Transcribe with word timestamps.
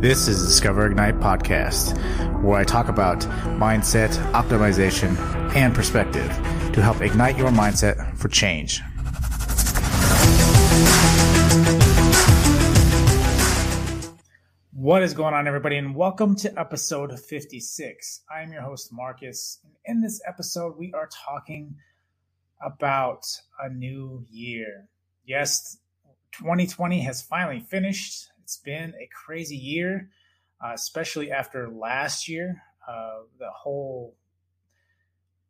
This 0.00 0.28
is 0.28 0.46
Discover 0.46 0.86
Ignite 0.86 1.18
podcast, 1.18 1.92
where 2.40 2.56
I 2.56 2.62
talk 2.62 2.86
about 2.86 3.18
mindset, 3.58 4.10
optimization, 4.30 5.18
and 5.56 5.74
perspective 5.74 6.28
to 6.72 6.80
help 6.80 7.00
ignite 7.00 7.36
your 7.36 7.48
mindset 7.48 8.16
for 8.16 8.28
change. 8.28 8.80
What 14.70 15.02
is 15.02 15.14
going 15.14 15.34
on, 15.34 15.48
everybody, 15.48 15.76
and 15.76 15.96
welcome 15.96 16.36
to 16.36 16.56
episode 16.56 17.18
56. 17.18 18.22
I 18.32 18.42
am 18.42 18.52
your 18.52 18.62
host, 18.62 18.90
Marcus. 18.92 19.58
And 19.64 19.96
in 19.96 20.00
this 20.00 20.22
episode, 20.28 20.78
we 20.78 20.92
are 20.94 21.08
talking 21.08 21.74
about 22.64 23.26
a 23.60 23.68
new 23.68 24.24
year. 24.30 24.86
Yes, 25.26 25.76
2020 26.34 27.00
has 27.00 27.20
finally 27.20 27.58
finished. 27.58 28.28
It's 28.48 28.56
been 28.56 28.94
a 28.98 29.06
crazy 29.12 29.58
year, 29.58 30.08
uh, 30.64 30.72
especially 30.72 31.30
after 31.30 31.68
last 31.68 32.30
year. 32.30 32.62
Uh, 32.88 33.24
the 33.38 33.50
whole 33.50 34.14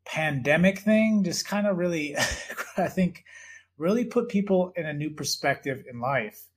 pandemic 0.05 0.81
thing 0.81 1.23
just 1.23 1.47
kind 1.47 1.69
of 1.69 1.79
really, 1.79 2.17
I 2.77 2.89
think, 2.89 3.23
really 3.77 4.05
put 4.05 4.29
people 4.29 4.73
in 4.75 4.85
a 4.85 4.93
new 4.93 5.11
perspective 5.11 5.85
in 5.89 6.01
life. 6.01 6.49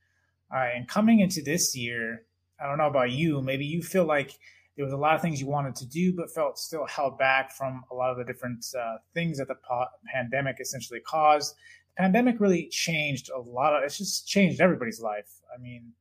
Uh, 0.52 0.66
and 0.76 0.88
coming 0.88 1.20
into 1.20 1.44
this 1.44 1.78
year, 1.78 2.24
I 2.60 2.66
don't 2.66 2.80
know 2.80 2.88
about 2.88 3.12
you, 3.12 3.40
maybe 3.44 3.66
you 3.66 3.84
feel 3.84 4.06
like 4.06 4.32
there 4.76 4.84
was 4.84 4.96
a 4.96 4.98
lot 4.98 5.14
of 5.14 5.22
things 5.22 5.40
you 5.40 5.46
wanted 5.46 5.76
to 5.76 5.86
do, 5.86 6.12
but 6.16 6.34
felt 6.34 6.58
still 6.58 6.88
held 6.88 7.20
back 7.20 7.52
from 7.52 7.84
a 7.92 7.94
lot 7.94 8.10
of 8.10 8.18
the 8.18 8.24
different 8.24 8.66
uh, 8.76 8.96
things 9.14 9.38
that 9.38 9.48
the 9.48 9.58
po- 9.70 9.86
pandemic 10.12 10.56
essentially 10.60 11.02
caused. 11.02 11.54
The 11.96 12.02
pandemic 12.02 12.40
really 12.40 12.68
changed 12.70 13.30
a 13.30 13.40
lot 13.40 13.76
of, 13.76 13.84
it's 13.84 14.00
just 14.00 14.28
changed 14.28 14.60
everybody's 14.60 15.00
life. 15.00 15.30
I 15.56 15.62
mean, 15.62 15.94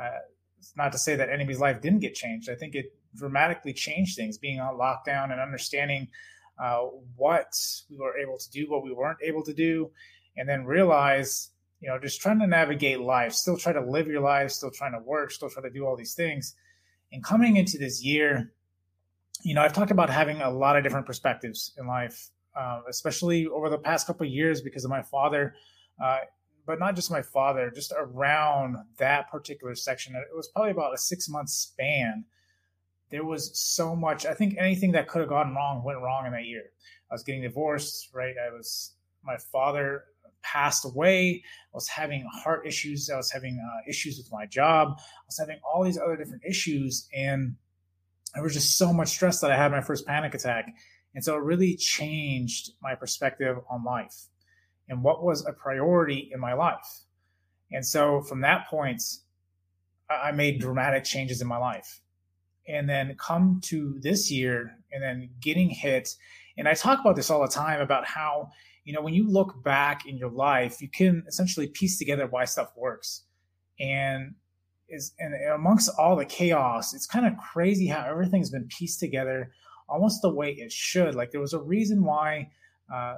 uh, 0.00 0.18
it's 0.58 0.76
not 0.76 0.92
to 0.92 0.98
say 0.98 1.16
that 1.16 1.28
anybody's 1.28 1.60
life 1.60 1.80
didn't 1.80 2.00
get 2.00 2.14
changed. 2.14 2.48
I 2.48 2.54
think 2.54 2.74
it 2.74 2.94
dramatically 3.16 3.72
changed 3.72 4.16
things, 4.16 4.38
being 4.38 4.60
on 4.60 4.78
lockdown 4.78 5.32
and 5.32 5.40
understanding 5.40 6.08
uh, 6.62 6.82
what 7.16 7.52
we 7.90 7.96
were 7.96 8.16
able 8.18 8.38
to 8.38 8.50
do, 8.50 8.70
what 8.70 8.84
we 8.84 8.92
weren't 8.92 9.18
able 9.22 9.42
to 9.44 9.52
do, 9.52 9.90
and 10.36 10.48
then 10.48 10.64
realize, 10.64 11.50
you 11.80 11.88
know, 11.88 11.98
just 11.98 12.20
trying 12.20 12.38
to 12.38 12.46
navigate 12.46 13.00
life, 13.00 13.32
still 13.32 13.56
try 13.56 13.72
to 13.72 13.80
live 13.80 14.06
your 14.06 14.20
life, 14.20 14.50
still 14.50 14.70
trying 14.70 14.92
to 14.92 15.00
work, 15.00 15.30
still 15.30 15.50
try 15.50 15.62
to 15.62 15.70
do 15.70 15.84
all 15.84 15.96
these 15.96 16.14
things. 16.14 16.54
And 17.10 17.22
coming 17.24 17.56
into 17.56 17.78
this 17.78 18.02
year, 18.02 18.52
you 19.42 19.54
know, 19.54 19.62
I've 19.62 19.72
talked 19.72 19.90
about 19.90 20.10
having 20.10 20.40
a 20.40 20.50
lot 20.50 20.76
of 20.76 20.84
different 20.84 21.06
perspectives 21.06 21.72
in 21.76 21.86
life, 21.86 22.30
uh, 22.56 22.80
especially 22.88 23.46
over 23.46 23.68
the 23.68 23.78
past 23.78 24.06
couple 24.06 24.26
years 24.26 24.60
because 24.60 24.84
of 24.84 24.90
my 24.90 25.02
father. 25.02 25.54
Uh, 26.02 26.18
but 26.66 26.78
not 26.78 26.94
just 26.94 27.10
my 27.10 27.22
father, 27.22 27.70
just 27.74 27.92
around 27.96 28.76
that 28.98 29.30
particular 29.30 29.74
section. 29.74 30.14
It 30.14 30.36
was 30.36 30.48
probably 30.48 30.70
about 30.70 30.94
a 30.94 30.98
six 30.98 31.28
month 31.28 31.48
span. 31.48 32.24
There 33.10 33.24
was 33.24 33.58
so 33.58 33.94
much. 33.94 34.24
I 34.24 34.34
think 34.34 34.56
anything 34.58 34.92
that 34.92 35.08
could 35.08 35.20
have 35.20 35.28
gone 35.28 35.54
wrong 35.54 35.82
went 35.84 36.00
wrong 36.00 36.26
in 36.26 36.32
that 36.32 36.44
year. 36.44 36.64
I 37.10 37.14
was 37.14 37.22
getting 37.22 37.42
divorced, 37.42 38.10
right? 38.14 38.34
I 38.38 38.50
was, 38.50 38.94
my 39.22 39.36
father 39.36 40.04
passed 40.42 40.84
away. 40.84 41.42
I 41.44 41.74
was 41.74 41.88
having 41.88 42.26
heart 42.32 42.66
issues. 42.66 43.10
I 43.10 43.16
was 43.16 43.30
having 43.30 43.60
uh, 43.62 43.90
issues 43.90 44.16
with 44.16 44.30
my 44.32 44.46
job. 44.46 44.94
I 44.98 45.26
was 45.26 45.38
having 45.38 45.58
all 45.62 45.84
these 45.84 45.98
other 45.98 46.16
different 46.16 46.42
issues. 46.48 47.08
And 47.14 47.56
there 48.34 48.42
was 48.42 48.54
just 48.54 48.78
so 48.78 48.92
much 48.92 49.08
stress 49.08 49.40
that 49.40 49.50
I 49.50 49.56
had 49.56 49.72
my 49.72 49.82
first 49.82 50.06
panic 50.06 50.34
attack. 50.34 50.66
And 51.14 51.22
so 51.22 51.36
it 51.36 51.42
really 51.42 51.76
changed 51.76 52.70
my 52.80 52.94
perspective 52.94 53.58
on 53.70 53.84
life 53.84 54.28
and 54.92 55.02
what 55.02 55.24
was 55.24 55.44
a 55.46 55.52
priority 55.52 56.30
in 56.32 56.38
my 56.38 56.52
life. 56.52 57.00
And 57.72 57.84
so 57.84 58.20
from 58.20 58.42
that 58.42 58.68
point, 58.68 59.02
I 60.10 60.32
made 60.32 60.60
dramatic 60.60 61.04
changes 61.04 61.40
in 61.40 61.48
my 61.48 61.56
life. 61.56 62.00
And 62.68 62.88
then 62.88 63.16
come 63.18 63.60
to 63.64 63.98
this 64.00 64.30
year 64.30 64.76
and 64.92 65.02
then 65.02 65.30
getting 65.40 65.70
hit. 65.70 66.10
And 66.58 66.68
I 66.68 66.74
talk 66.74 67.00
about 67.00 67.16
this 67.16 67.30
all 67.30 67.40
the 67.40 67.48
time 67.48 67.80
about 67.80 68.06
how, 68.06 68.50
you 68.84 68.92
know, 68.92 69.00
when 69.00 69.14
you 69.14 69.26
look 69.26 69.64
back 69.64 70.06
in 70.06 70.18
your 70.18 70.30
life, 70.30 70.82
you 70.82 70.90
can 70.90 71.24
essentially 71.26 71.68
piece 71.68 71.98
together 71.98 72.26
why 72.26 72.44
stuff 72.44 72.70
works. 72.76 73.22
And 73.80 74.34
is 74.88 75.14
and 75.18 75.34
amongst 75.54 75.90
all 75.98 76.16
the 76.16 76.26
chaos, 76.26 76.92
it's 76.92 77.06
kind 77.06 77.26
of 77.26 77.32
crazy 77.38 77.86
how 77.86 78.04
everything's 78.04 78.50
been 78.50 78.68
pieced 78.68 79.00
together 79.00 79.52
almost 79.88 80.20
the 80.20 80.32
way 80.32 80.50
it 80.52 80.70
should. 80.70 81.14
Like 81.14 81.30
there 81.30 81.40
was 81.40 81.54
a 81.54 81.58
reason 81.58 82.04
why 82.04 82.50
uh, 82.92 83.16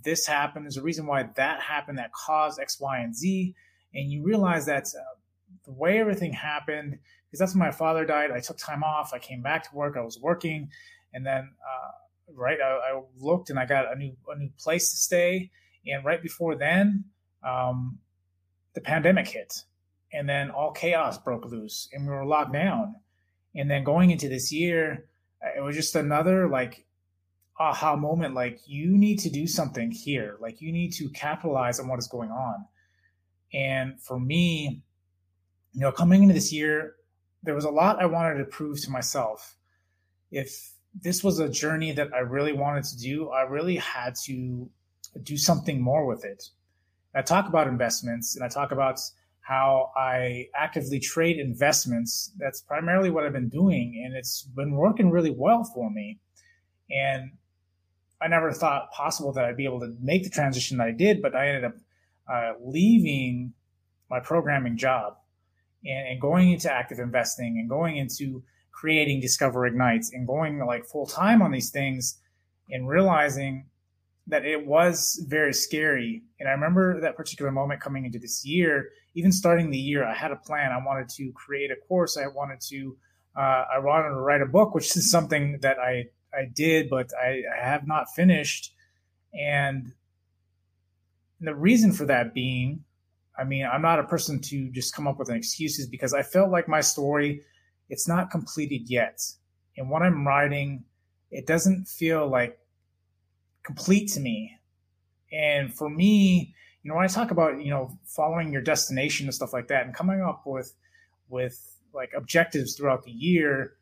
this 0.00 0.26
happened. 0.26 0.64
There's 0.64 0.76
a 0.76 0.82
reason 0.82 1.06
why 1.06 1.28
that 1.36 1.60
happened 1.60 1.98
that 1.98 2.12
caused 2.12 2.60
X, 2.60 2.80
Y, 2.80 2.98
and 2.98 3.14
Z. 3.14 3.54
And 3.94 4.10
you 4.10 4.22
realize 4.22 4.66
that 4.66 4.86
uh, 4.86 5.02
the 5.64 5.72
way 5.72 5.98
everything 5.98 6.32
happened, 6.32 6.98
because 7.26 7.38
that's 7.38 7.54
when 7.54 7.60
my 7.60 7.70
father 7.70 8.04
died. 8.04 8.30
I 8.30 8.40
took 8.40 8.58
time 8.58 8.82
off. 8.82 9.12
I 9.12 9.18
came 9.18 9.42
back 9.42 9.68
to 9.68 9.76
work. 9.76 9.96
I 9.96 10.00
was 10.00 10.18
working, 10.18 10.70
and 11.12 11.24
then 11.24 11.50
uh, 11.62 11.90
right, 12.34 12.58
I, 12.60 12.94
I, 12.94 13.02
looked 13.18 13.50
and 13.50 13.58
I 13.58 13.66
got 13.66 13.92
a 13.92 13.96
new 13.96 14.16
a 14.28 14.38
new 14.38 14.50
place 14.58 14.90
to 14.90 14.96
stay. 14.96 15.50
And 15.86 16.04
right 16.04 16.22
before 16.22 16.54
then, 16.54 17.04
um, 17.42 17.98
the 18.74 18.80
pandemic 18.80 19.28
hit, 19.28 19.64
and 20.12 20.28
then 20.28 20.50
all 20.50 20.72
chaos 20.72 21.18
broke 21.18 21.44
loose, 21.44 21.88
and 21.92 22.06
we 22.06 22.12
were 22.12 22.24
locked 22.24 22.52
down. 22.52 22.94
And 23.54 23.70
then 23.70 23.84
going 23.84 24.10
into 24.10 24.28
this 24.28 24.50
year, 24.50 25.06
it 25.56 25.60
was 25.60 25.76
just 25.76 25.94
another 25.94 26.48
like 26.48 26.86
aha 27.58 27.96
moment 27.96 28.34
like 28.34 28.60
you 28.66 28.96
need 28.96 29.18
to 29.20 29.30
do 29.30 29.46
something 29.46 29.90
here. 29.90 30.36
Like 30.40 30.60
you 30.60 30.72
need 30.72 30.92
to 30.94 31.08
capitalize 31.10 31.78
on 31.78 31.88
what 31.88 31.98
is 31.98 32.08
going 32.08 32.30
on. 32.30 32.64
And 33.52 34.00
for 34.00 34.18
me 34.18 34.82
you 35.72 35.80
know 35.80 35.92
coming 35.92 36.22
into 36.22 36.34
this 36.34 36.52
year 36.52 36.96
there 37.42 37.54
was 37.54 37.64
a 37.64 37.70
lot 37.70 38.00
i 38.00 38.06
wanted 38.06 38.38
to 38.38 38.44
prove 38.44 38.80
to 38.82 38.90
myself. 38.90 39.56
If 40.30 40.72
this 41.00 41.24
was 41.24 41.38
a 41.38 41.48
journey 41.48 41.92
that 41.92 42.12
i 42.14 42.18
really 42.18 42.52
wanted 42.52 42.84
to 42.84 42.98
do 42.98 43.30
i 43.30 43.42
really 43.42 43.76
had 43.76 44.14
to 44.26 44.68
do 45.22 45.36
something 45.36 45.80
more 45.80 46.06
with 46.06 46.24
it. 46.24 46.42
I 47.14 47.22
talk 47.22 47.48
about 47.48 47.66
investments 47.66 48.36
and 48.36 48.44
i 48.44 48.48
talk 48.48 48.72
about 48.72 49.00
how 49.40 49.90
i 49.96 50.46
actively 50.54 51.00
trade 51.00 51.38
investments. 51.38 52.32
That's 52.38 52.60
primarily 52.60 53.10
what 53.10 53.24
i've 53.24 53.32
been 53.32 53.48
doing 53.48 54.02
and 54.04 54.14
it's 54.14 54.42
been 54.42 54.72
working 54.72 55.10
really 55.10 55.34
well 55.36 55.64
for 55.64 55.90
me. 55.90 56.20
And 56.90 57.32
I 58.22 58.28
never 58.28 58.52
thought 58.52 58.92
possible 58.92 59.32
that 59.32 59.44
I'd 59.44 59.56
be 59.56 59.64
able 59.64 59.80
to 59.80 59.94
make 60.00 60.24
the 60.24 60.30
transition 60.30 60.78
that 60.78 60.86
I 60.86 60.92
did, 60.92 61.20
but 61.20 61.34
I 61.34 61.48
ended 61.48 61.64
up 61.64 61.74
uh, 62.32 62.52
leaving 62.60 63.52
my 64.08 64.20
programming 64.20 64.76
job 64.76 65.16
and, 65.84 66.08
and, 66.08 66.20
going 66.20 66.52
into 66.52 66.72
active 66.72 66.98
investing 66.98 67.58
and 67.58 67.68
going 67.68 67.96
into 67.96 68.44
creating 68.70 69.20
Discover 69.20 69.66
Ignites 69.66 70.12
and 70.12 70.26
going 70.26 70.58
like 70.64 70.84
full 70.84 71.06
time 71.06 71.42
on 71.42 71.50
these 71.50 71.70
things 71.70 72.20
and 72.70 72.88
realizing 72.88 73.66
that 74.28 74.44
it 74.44 74.66
was 74.66 75.24
very 75.28 75.52
scary. 75.52 76.22
And 76.38 76.48
I 76.48 76.52
remember 76.52 77.00
that 77.00 77.16
particular 77.16 77.50
moment 77.50 77.80
coming 77.80 78.04
into 78.04 78.18
this 78.18 78.44
year, 78.44 78.90
even 79.14 79.32
starting 79.32 79.70
the 79.70 79.78
year, 79.78 80.04
I 80.04 80.14
had 80.14 80.30
a 80.30 80.36
plan. 80.36 80.70
I 80.70 80.84
wanted 80.84 81.08
to 81.10 81.32
create 81.32 81.70
a 81.70 81.76
course. 81.88 82.16
I 82.16 82.28
wanted 82.28 82.60
to, 82.68 82.96
uh, 83.36 83.64
I 83.74 83.78
wanted 83.80 84.10
to 84.10 84.20
write 84.20 84.42
a 84.42 84.46
book, 84.46 84.74
which 84.74 84.96
is 84.96 85.10
something 85.10 85.58
that 85.62 85.78
I 85.78 86.06
I 86.34 86.46
did, 86.52 86.88
but 86.88 87.10
I, 87.20 87.42
I 87.60 87.64
have 87.64 87.86
not 87.86 88.14
finished. 88.14 88.72
And 89.38 89.92
the 91.40 91.54
reason 91.54 91.92
for 91.92 92.06
that 92.06 92.34
being, 92.34 92.84
I 93.38 93.44
mean, 93.44 93.66
I'm 93.70 93.82
not 93.82 93.98
a 93.98 94.04
person 94.04 94.40
to 94.40 94.70
just 94.70 94.94
come 94.94 95.06
up 95.06 95.18
with 95.18 95.28
an 95.28 95.36
excuses 95.36 95.86
because 95.86 96.14
I 96.14 96.22
felt 96.22 96.50
like 96.50 96.68
my 96.68 96.80
story, 96.80 97.42
it's 97.88 98.06
not 98.06 98.30
completed 98.30 98.88
yet. 98.88 99.22
And 99.76 99.90
what 99.90 100.02
I'm 100.02 100.26
writing, 100.26 100.84
it 101.30 101.46
doesn't 101.46 101.86
feel 101.86 102.28
like 102.28 102.58
complete 103.62 104.08
to 104.12 104.20
me. 104.20 104.58
And 105.32 105.72
for 105.74 105.88
me, 105.88 106.54
you 106.82 106.90
know, 106.90 106.96
when 106.96 107.04
I 107.04 107.08
talk 107.08 107.30
about, 107.30 107.62
you 107.62 107.70
know, 107.70 107.96
following 108.04 108.52
your 108.52 108.62
destination 108.62 109.26
and 109.26 109.34
stuff 109.34 109.52
like 109.52 109.68
that 109.68 109.86
and 109.86 109.94
coming 109.94 110.20
up 110.20 110.42
with, 110.44 110.74
with 111.28 111.78
like 111.94 112.12
objectives 112.14 112.76
throughout 112.76 113.04
the 113.04 113.12
year, 113.12 113.74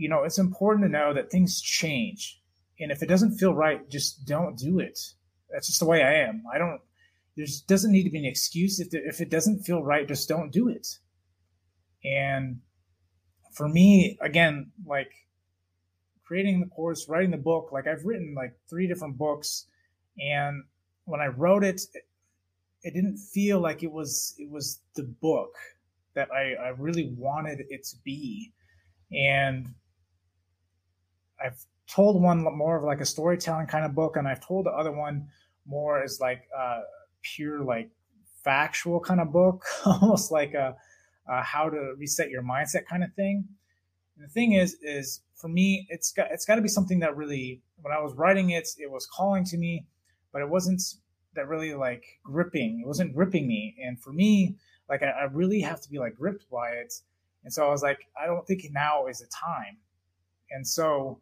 you 0.00 0.08
know, 0.08 0.24
it's 0.24 0.38
important 0.38 0.86
to 0.86 0.90
know 0.90 1.12
that 1.12 1.30
things 1.30 1.60
change. 1.60 2.40
And 2.80 2.90
if 2.90 3.02
it 3.02 3.06
doesn't 3.06 3.36
feel 3.36 3.54
right, 3.54 3.86
just 3.90 4.24
don't 4.24 4.56
do 4.56 4.78
it. 4.78 4.98
That's 5.52 5.66
just 5.66 5.78
the 5.78 5.84
way 5.84 6.02
I 6.02 6.26
am. 6.26 6.42
I 6.50 6.56
don't, 6.56 6.80
there 7.36 7.46
doesn't 7.68 7.92
need 7.92 8.04
to 8.04 8.10
be 8.10 8.18
an 8.18 8.24
excuse. 8.24 8.80
If, 8.80 8.88
if 8.92 9.20
it 9.20 9.28
doesn't 9.28 9.64
feel 9.64 9.82
right, 9.82 10.08
just 10.08 10.26
don't 10.26 10.50
do 10.50 10.70
it. 10.70 10.88
And 12.02 12.60
for 13.52 13.68
me, 13.68 14.16
again, 14.22 14.70
like 14.86 15.12
creating 16.24 16.60
the 16.60 16.74
course, 16.74 17.06
writing 17.06 17.30
the 17.30 17.36
book, 17.36 17.68
like 17.70 17.86
I've 17.86 18.06
written 18.06 18.34
like 18.34 18.54
three 18.70 18.88
different 18.88 19.18
books. 19.18 19.66
And 20.18 20.64
when 21.04 21.20
I 21.20 21.26
wrote 21.26 21.62
it, 21.62 21.82
it 22.82 22.94
didn't 22.94 23.18
feel 23.18 23.60
like 23.60 23.82
it 23.82 23.92
was, 23.92 24.34
it 24.38 24.50
was 24.50 24.80
the 24.96 25.02
book 25.20 25.52
that 26.14 26.30
I, 26.32 26.54
I 26.54 26.68
really 26.78 27.12
wanted 27.18 27.66
it 27.68 27.84
to 27.90 27.96
be. 28.02 28.54
And 29.12 29.74
I've 31.44 31.64
told 31.86 32.22
one 32.22 32.42
more 32.56 32.76
of 32.76 32.84
like 32.84 33.00
a 33.00 33.06
storytelling 33.06 33.66
kind 33.66 33.84
of 33.84 33.94
book, 33.94 34.16
and 34.16 34.28
I've 34.28 34.44
told 34.44 34.66
the 34.66 34.70
other 34.70 34.92
one 34.92 35.28
more 35.66 36.02
as 36.02 36.18
like 36.20 36.42
a 36.56 36.80
pure 37.22 37.62
like 37.62 37.90
factual 38.44 39.00
kind 39.00 39.20
of 39.20 39.32
book, 39.32 39.64
almost 39.86 40.30
like 40.30 40.54
a 40.54 40.76
uh, 41.30 41.42
how 41.42 41.68
to 41.68 41.94
reset 41.98 42.30
your 42.30 42.42
mindset 42.42 42.86
kind 42.86 43.04
of 43.04 43.12
thing. 43.14 43.44
And 44.16 44.24
the 44.24 44.32
thing 44.32 44.52
is, 44.52 44.76
is 44.82 45.20
for 45.34 45.48
me, 45.48 45.86
it's 45.90 46.12
got 46.12 46.28
it's 46.30 46.44
got 46.44 46.56
to 46.56 46.62
be 46.62 46.68
something 46.68 47.00
that 47.00 47.16
really, 47.16 47.62
when 47.82 47.92
I 47.92 48.00
was 48.00 48.14
writing 48.14 48.50
it, 48.50 48.68
it 48.78 48.90
was 48.90 49.06
calling 49.06 49.44
to 49.44 49.56
me, 49.56 49.86
but 50.32 50.42
it 50.42 50.48
wasn't 50.48 50.82
that 51.34 51.48
really 51.48 51.74
like 51.74 52.04
gripping. 52.24 52.80
It 52.82 52.86
wasn't 52.86 53.14
gripping 53.14 53.46
me. 53.46 53.76
And 53.84 54.00
for 54.00 54.12
me, 54.12 54.56
like 54.88 55.02
I, 55.02 55.10
I 55.10 55.22
really 55.24 55.60
have 55.60 55.80
to 55.82 55.90
be 55.90 55.98
like 55.98 56.16
gripped 56.16 56.50
by 56.50 56.70
it. 56.70 56.92
And 57.44 57.52
so 57.52 57.66
I 57.66 57.70
was 57.70 57.82
like, 57.82 58.00
I 58.20 58.26
don't 58.26 58.46
think 58.46 58.62
now 58.70 59.06
is 59.06 59.20
the 59.20 59.26
time. 59.26 59.78
And 60.50 60.66
so 60.66 61.20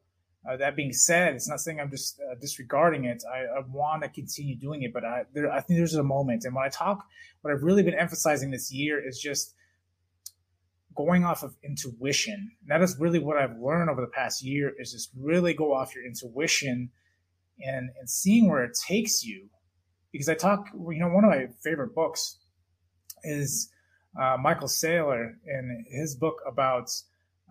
uh, 0.49 0.56
that 0.56 0.77
being 0.77 0.93
said, 0.93 1.35
it's 1.35 1.49
not 1.49 1.61
saying 1.61 1.81
I'm 1.81 1.91
just 1.91 2.21
uh, 2.21 2.35
disregarding 2.41 3.05
it. 3.05 3.23
I, 3.31 3.59
I 3.59 3.62
want 3.69 4.03
to 4.03 4.09
continue 4.09 4.56
doing 4.56 4.83
it, 4.83 4.93
but 4.93 5.05
I, 5.05 5.25
there, 5.35 5.50
I 5.50 5.61
think 5.61 5.79
there's 5.79 5.95
a 5.95 6.03
moment. 6.03 6.45
And 6.45 6.55
when 6.55 6.65
I 6.65 6.69
talk, 6.69 7.05
what 7.43 7.53
I've 7.53 7.62
really 7.62 7.83
been 7.83 7.95
emphasizing 7.95 8.50
this 8.50 8.73
year 8.73 9.06
is 9.06 9.19
just 9.19 9.55
going 10.97 11.25
off 11.25 11.43
of 11.43 11.55
intuition. 11.62 12.50
And 12.61 12.71
that 12.71 12.83
is 12.83 12.97
really 12.99 13.19
what 13.19 13.37
I've 13.37 13.59
learned 13.59 13.91
over 13.91 14.00
the 14.00 14.09
past 14.09 14.43
year 14.43 14.73
is 14.79 14.93
just 14.93 15.11
really 15.17 15.55
go 15.55 15.75
off 15.75 15.95
your 15.95 16.05
intuition 16.05 16.91
and, 17.61 17.91
and 17.99 18.09
seeing 18.09 18.49
where 18.49 18.65
it 18.65 18.77
takes 18.87 19.23
you. 19.25 19.49
Because 20.12 20.29
I 20.29 20.35
talk, 20.35 20.67
you 20.73 20.99
know, 20.99 21.09
one 21.09 21.25
of 21.25 21.31
my 21.31 21.49
favorite 21.62 21.94
books 21.94 22.39
is 23.23 23.71
uh, 24.21 24.37
Michael 24.41 24.69
Saylor 24.69 25.35
and 25.47 25.87
his 25.91 26.17
book 26.17 26.37
about 26.47 26.91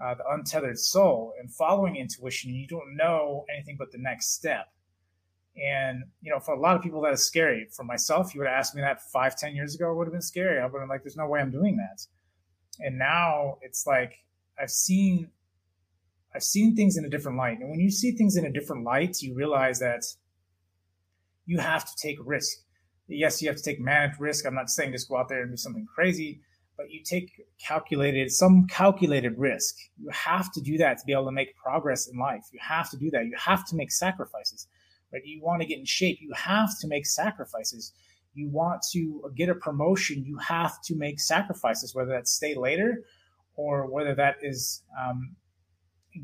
uh, 0.04 0.16
the 0.16 0.24
untethered 0.30 0.78
soul 0.78 1.34
and 1.40 1.52
following 1.52 1.96
intuition, 1.96 2.54
you 2.54 2.68
don't 2.68 2.96
know 2.96 3.46
anything 3.54 3.76
but 3.78 3.92
the 3.92 3.98
next 3.98 4.34
step. 4.34 4.68
And 5.56 6.04
you 6.22 6.32
know, 6.32 6.40
for 6.40 6.54
a 6.54 6.60
lot 6.60 6.76
of 6.76 6.84
people, 6.84 7.02
that 7.02 7.14
is 7.14 7.26
scary. 7.26 7.68
For 7.76 7.84
myself, 7.84 8.34
you 8.34 8.42
would 8.42 8.48
have 8.48 8.60
asked 8.60 8.76
me 8.76 8.82
that 8.82 9.02
five, 9.12 9.36
ten 9.36 9.56
years 9.56 9.74
ago, 9.74 9.92
it 9.92 9.96
would 9.96 10.08
have 10.08 10.14
been 10.14 10.22
scary. 10.22 10.60
I 10.60 10.66
would 10.66 10.74
have 10.74 10.82
been 10.82 10.90
like, 10.90 11.04
"There's 11.04 11.18
no 11.18 11.28
way 11.28 11.40
I'm 11.40 11.52
doing 11.52 11.78
that." 11.78 12.06
And 12.80 13.00
now 13.00 13.58
it's 13.62 13.88
like 13.88 14.24
I've 14.62 14.70
seen, 14.70 15.32
I've 16.36 16.44
seen 16.44 16.76
things 16.76 16.96
in 16.96 17.06
a 17.06 17.10
different 17.10 17.40
light. 17.40 17.60
And 17.60 17.72
when 17.72 17.80
you 17.80 17.90
see 17.90 18.12
things 18.12 18.38
in 18.38 18.46
a 18.46 18.52
different 18.52 18.84
light, 18.84 19.22
you 19.22 19.34
realize 19.34 19.80
that 19.80 20.04
you 21.48 21.58
have 21.58 21.86
to 21.86 21.96
take 21.96 22.18
risk. 22.24 22.60
Yes, 23.08 23.42
you 23.42 23.48
have 23.48 23.58
to 23.58 23.64
take 23.64 23.80
managed 23.80 24.20
risk. 24.20 24.46
I'm 24.46 24.54
not 24.54 24.70
saying 24.70 24.92
just 24.92 25.10
go 25.10 25.18
out 25.18 25.30
there 25.30 25.42
and 25.42 25.52
do 25.52 25.58
something 25.58 25.88
crazy, 25.88 26.42
but 26.78 26.92
you 26.92 27.02
take 27.04 27.32
calculated 27.60 28.32
some 28.32 28.68
calculated 28.68 29.38
risk. 29.38 29.76
You 29.98 30.10
have 30.12 30.52
to 30.54 30.62
do 30.62 30.78
that 30.78 31.00
to 31.00 31.06
be 31.06 31.12
able 31.12 31.26
to 31.26 31.32
make 31.32 31.56
progress 31.56 32.08
in 32.08 32.20
life. 32.20 32.44
You 32.54 32.60
have 32.62 32.90
to 32.92 32.98
do 32.98 33.10
that. 33.12 33.26
You 33.26 33.36
have 33.38 33.66
to 33.68 33.76
make 33.76 33.92
sacrifices. 33.92 34.68
Right? 35.12 35.24
You 35.26 35.42
want 35.42 35.62
to 35.62 35.68
get 35.68 35.80
in 35.80 35.86
shape. 35.86 36.20
You 36.22 36.32
have 36.34 36.78
to 36.82 36.88
make 36.88 37.06
sacrifices. 37.06 37.94
You 38.36 38.50
want 38.50 38.84
to 38.92 39.32
get 39.36 39.50
a 39.50 39.56
promotion. 39.56 40.24
You 40.24 40.38
have 40.38 40.80
to 40.84 40.96
make 40.96 41.20
sacrifices, 41.20 41.96
whether 41.96 42.12
that's 42.12 42.32
stay 42.32 42.54
later 42.54 43.04
or 43.56 43.90
whether 43.90 44.14
that 44.14 44.36
is 44.44 44.84
um, 45.02 45.36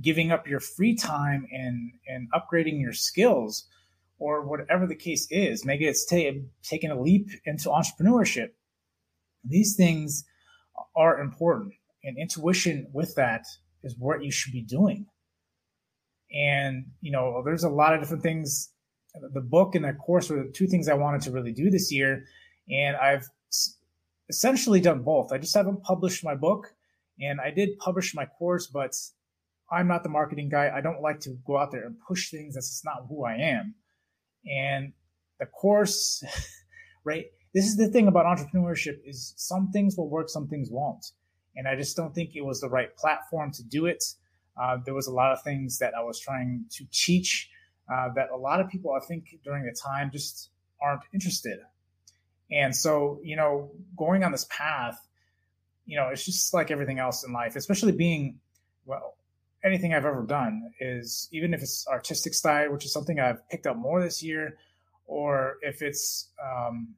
giving 0.01 0.31
up 0.31 0.47
your 0.47 0.59
free 0.59 0.95
time 0.95 1.47
and, 1.51 1.91
and 2.07 2.27
upgrading 2.31 2.79
your 2.79 2.93
skills 2.93 3.65
or 4.19 4.45
whatever 4.45 4.85
the 4.85 4.95
case 4.95 5.27
is. 5.31 5.65
Maybe 5.65 5.85
it's 5.85 6.05
t- 6.05 6.43
taking 6.61 6.91
a 6.91 7.01
leap 7.01 7.29
into 7.45 7.69
entrepreneurship. 7.69 8.49
These 9.43 9.75
things 9.75 10.23
are 10.95 11.19
important. 11.19 11.73
And 12.03 12.17
intuition 12.17 12.87
with 12.93 13.15
that 13.15 13.45
is 13.83 13.95
what 13.97 14.23
you 14.23 14.31
should 14.31 14.53
be 14.53 14.63
doing. 14.63 15.05
And, 16.33 16.85
you 17.01 17.11
know, 17.11 17.41
there's 17.45 17.63
a 17.63 17.69
lot 17.69 17.93
of 17.93 18.01
different 18.01 18.23
things. 18.23 18.69
The 19.33 19.41
book 19.41 19.75
and 19.75 19.85
the 19.85 19.93
course 19.93 20.29
were 20.29 20.43
the 20.43 20.51
two 20.51 20.67
things 20.67 20.89
I 20.89 20.95
wanted 20.95 21.21
to 21.21 21.31
really 21.31 21.53
do 21.53 21.69
this 21.69 21.91
year. 21.91 22.25
And 22.69 22.95
I've 22.97 23.27
essentially 24.29 24.81
done 24.81 25.03
both. 25.03 25.31
I 25.31 25.37
just 25.37 25.53
haven't 25.53 25.83
published 25.83 26.23
my 26.23 26.35
book 26.35 26.73
and 27.19 27.39
I 27.39 27.51
did 27.51 27.77
publish 27.77 28.15
my 28.15 28.25
course, 28.25 28.67
but 28.67 28.95
I'm 29.71 29.87
not 29.87 30.03
the 30.03 30.09
marketing 30.09 30.49
guy. 30.49 30.71
I 30.73 30.81
don't 30.81 31.01
like 31.01 31.19
to 31.21 31.37
go 31.45 31.57
out 31.57 31.71
there 31.71 31.85
and 31.85 31.95
push 32.07 32.29
things. 32.29 32.55
That's 32.55 32.69
just 32.69 32.85
not 32.85 33.05
who 33.07 33.25
I 33.25 33.35
am. 33.35 33.75
And 34.45 34.93
the 35.39 35.45
course, 35.45 36.23
right? 37.03 37.25
This 37.53 37.65
is 37.65 37.77
the 37.77 37.87
thing 37.87 38.07
about 38.07 38.25
entrepreneurship 38.25 38.99
is 39.05 39.33
some 39.37 39.71
things 39.71 39.95
will 39.95 40.09
work, 40.09 40.29
some 40.29 40.47
things 40.47 40.69
won't. 40.71 41.11
And 41.55 41.67
I 41.67 41.75
just 41.75 41.95
don't 41.95 42.13
think 42.13 42.35
it 42.35 42.41
was 42.41 42.61
the 42.61 42.69
right 42.69 42.95
platform 42.97 43.51
to 43.51 43.63
do 43.63 43.85
it. 43.85 44.03
Uh, 44.59 44.77
there 44.83 44.93
was 44.93 45.07
a 45.07 45.11
lot 45.11 45.31
of 45.31 45.41
things 45.43 45.77
that 45.79 45.93
I 45.95 46.01
was 46.01 46.19
trying 46.19 46.65
to 46.71 46.85
teach 46.91 47.49
uh, 47.91 48.09
that 48.15 48.29
a 48.31 48.37
lot 48.37 48.59
of 48.59 48.69
people, 48.69 48.91
I 48.91 49.05
think, 49.05 49.37
during 49.43 49.65
the 49.65 49.71
time 49.71 50.09
just 50.11 50.49
aren't 50.81 51.01
interested. 51.13 51.59
And 52.51 52.75
so, 52.75 53.19
you 53.23 53.35
know, 53.35 53.71
going 53.95 54.23
on 54.23 54.31
this 54.31 54.45
path, 54.49 55.07
you 55.85 55.95
know, 55.95 56.09
it's 56.09 56.25
just 56.25 56.53
like 56.53 56.71
everything 56.71 56.99
else 56.99 57.25
in 57.25 57.33
life, 57.33 57.55
especially 57.55 57.91
being, 57.91 58.39
well, 58.85 59.15
anything 59.63 59.93
I've 59.93 60.05
ever 60.05 60.23
done 60.23 60.71
is 60.79 61.29
even 61.31 61.53
if 61.53 61.61
it's 61.61 61.87
artistic 61.87 62.33
style, 62.33 62.71
which 62.71 62.85
is 62.85 62.93
something 62.93 63.19
I've 63.19 63.47
picked 63.49 63.67
up 63.67 63.77
more 63.77 64.01
this 64.01 64.23
year, 64.23 64.57
or 65.05 65.57
if 65.61 65.81
it's, 65.81 66.29
um, 66.43 66.95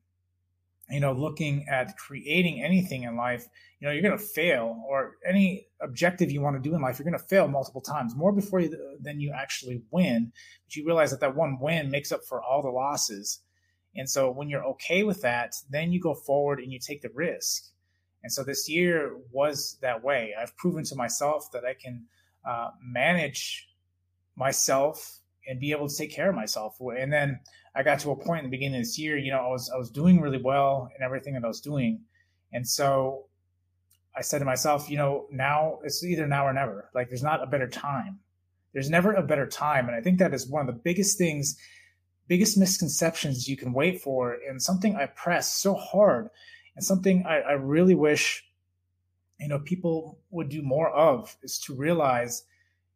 you 0.89 0.99
know, 0.99 1.13
looking 1.13 1.67
at 1.67 1.97
creating 1.97 2.61
anything 2.61 3.03
in 3.03 3.15
life, 3.15 3.47
you 3.79 3.87
know, 3.87 3.93
you're 3.93 4.03
going 4.03 4.17
to 4.17 4.23
fail 4.23 4.83
or 4.87 5.15
any 5.27 5.67
objective 5.81 6.31
you 6.31 6.41
want 6.41 6.55
to 6.55 6.69
do 6.69 6.75
in 6.75 6.81
life, 6.81 6.99
you're 6.99 7.09
going 7.09 7.19
to 7.19 7.27
fail 7.27 7.47
multiple 7.47 7.81
times, 7.81 8.15
more 8.15 8.31
before 8.31 8.59
you, 8.59 8.97
than 9.01 9.19
you 9.19 9.33
actually 9.35 9.81
win. 9.91 10.31
But 10.65 10.75
you 10.75 10.85
realize 10.85 11.11
that 11.11 11.21
that 11.21 11.35
one 11.35 11.59
win 11.59 11.89
makes 11.89 12.11
up 12.11 12.21
for 12.27 12.41
all 12.41 12.61
the 12.61 12.69
losses. 12.69 13.39
And 13.95 14.09
so 14.09 14.29
when 14.29 14.49
you're 14.49 14.65
okay 14.65 15.03
with 15.03 15.21
that, 15.21 15.55
then 15.69 15.91
you 15.91 15.99
go 15.99 16.13
forward 16.13 16.59
and 16.59 16.71
you 16.71 16.79
take 16.79 17.01
the 17.01 17.09
risk. 17.13 17.69
And 18.23 18.31
so 18.31 18.43
this 18.43 18.69
year 18.69 19.15
was 19.31 19.77
that 19.81 20.03
way. 20.03 20.33
I've 20.39 20.55
proven 20.57 20.83
to 20.85 20.95
myself 20.95 21.51
that 21.53 21.63
I 21.63 21.73
can 21.73 22.05
uh, 22.47 22.69
manage 22.83 23.67
myself 24.35 25.19
and 25.47 25.59
be 25.59 25.71
able 25.71 25.87
to 25.87 25.95
take 25.95 26.11
care 26.11 26.29
of 26.29 26.35
myself. 26.35 26.77
And 26.79 27.11
then 27.11 27.39
I 27.75 27.83
got 27.83 27.99
to 27.99 28.11
a 28.11 28.15
point 28.15 28.39
in 28.39 28.45
the 28.45 28.55
beginning 28.55 28.79
of 28.79 28.85
this 28.85 28.97
year, 28.97 29.17
you 29.17 29.31
know, 29.31 29.39
I 29.39 29.47
was 29.47 29.69
I 29.73 29.77
was 29.77 29.89
doing 29.89 30.21
really 30.21 30.41
well 30.41 30.89
in 30.97 31.03
everything 31.03 31.33
that 31.33 31.43
I 31.43 31.47
was 31.47 31.61
doing. 31.61 32.01
And 32.53 32.67
so 32.67 33.25
I 34.15 34.21
said 34.21 34.39
to 34.39 34.45
myself, 34.45 34.89
you 34.89 34.97
know, 34.97 35.27
now 35.29 35.79
it's 35.83 36.03
either 36.03 36.25
now 36.27 36.47
or 36.47 36.53
never. 36.53 36.89
Like 36.95 37.09
there's 37.09 37.23
not 37.23 37.43
a 37.43 37.47
better 37.47 37.67
time. 37.67 38.19
There's 38.73 38.89
never 38.89 39.13
a 39.13 39.23
better 39.23 39.47
time. 39.47 39.87
And 39.87 39.95
I 39.95 40.01
think 40.01 40.19
that 40.19 40.33
is 40.33 40.47
one 40.47 40.67
of 40.67 40.73
the 40.73 40.81
biggest 40.81 41.17
things, 41.17 41.57
biggest 42.27 42.57
misconceptions 42.57 43.47
you 43.47 43.57
can 43.57 43.73
wait 43.73 44.01
for, 44.01 44.37
and 44.47 44.61
something 44.61 44.95
I 44.95 45.07
press 45.07 45.53
so 45.53 45.75
hard, 45.75 46.29
and 46.75 46.83
something 46.83 47.25
I, 47.25 47.39
I 47.39 47.51
really 47.53 47.95
wish, 47.95 48.43
you 49.39 49.47
know, 49.47 49.59
people 49.59 50.19
would 50.29 50.49
do 50.49 50.61
more 50.61 50.89
of 50.89 51.35
is 51.43 51.59
to 51.59 51.73
realize 51.73 52.43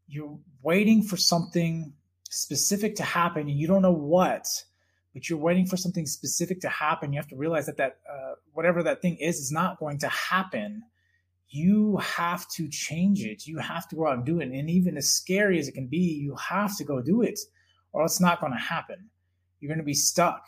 you're 0.08 0.40
waiting 0.62 1.04
for 1.04 1.18
something 1.18 1.94
specific 2.30 2.96
to 2.96 3.04
happen 3.04 3.50
and 3.50 3.60
you 3.60 3.68
don't 3.68 3.82
know 3.82 3.92
what 3.92 4.48
but 5.14 5.28
you're 5.28 5.40
waiting 5.40 5.66
for 5.66 5.76
something 5.76 6.06
specific 6.06 6.62
to 6.62 6.70
happen 6.70 7.12
you 7.12 7.20
have 7.20 7.28
to 7.28 7.36
realize 7.36 7.66
that 7.66 7.78
that 7.78 7.98
uh, 8.10 8.36
whatever 8.54 8.84
that 8.84 9.02
thing 9.02 9.16
is 9.16 9.40
is 9.40 9.52
not 9.52 9.80
going 9.80 9.98
to 9.98 10.10
happen. 10.10 10.84
You 11.48 11.98
have 11.98 12.48
to 12.50 12.68
change 12.68 13.24
it. 13.24 13.48
You 13.48 13.58
have 13.58 13.88
to 13.88 13.96
go 13.96 14.08
out 14.08 14.16
and 14.16 14.26
do 14.26 14.40
it. 14.40 14.50
And 14.50 14.70
even 14.70 14.98
as 14.98 15.10
scary 15.10 15.58
as 15.60 15.68
it 15.68 15.74
can 15.74 15.88
be 15.88 15.98
you 15.98 16.36
have 16.36 16.76
to 16.78 16.84
go 16.84 17.02
do 17.02 17.22
it 17.22 17.40
or 17.92 18.04
it's 18.06 18.20
not 18.20 18.40
going 18.40 18.54
to 18.54 18.60
happen. 18.60 19.10
You're 19.60 19.70
going 19.70 19.80
to 19.80 19.86
be 19.86 19.94
stuck. 19.94 20.46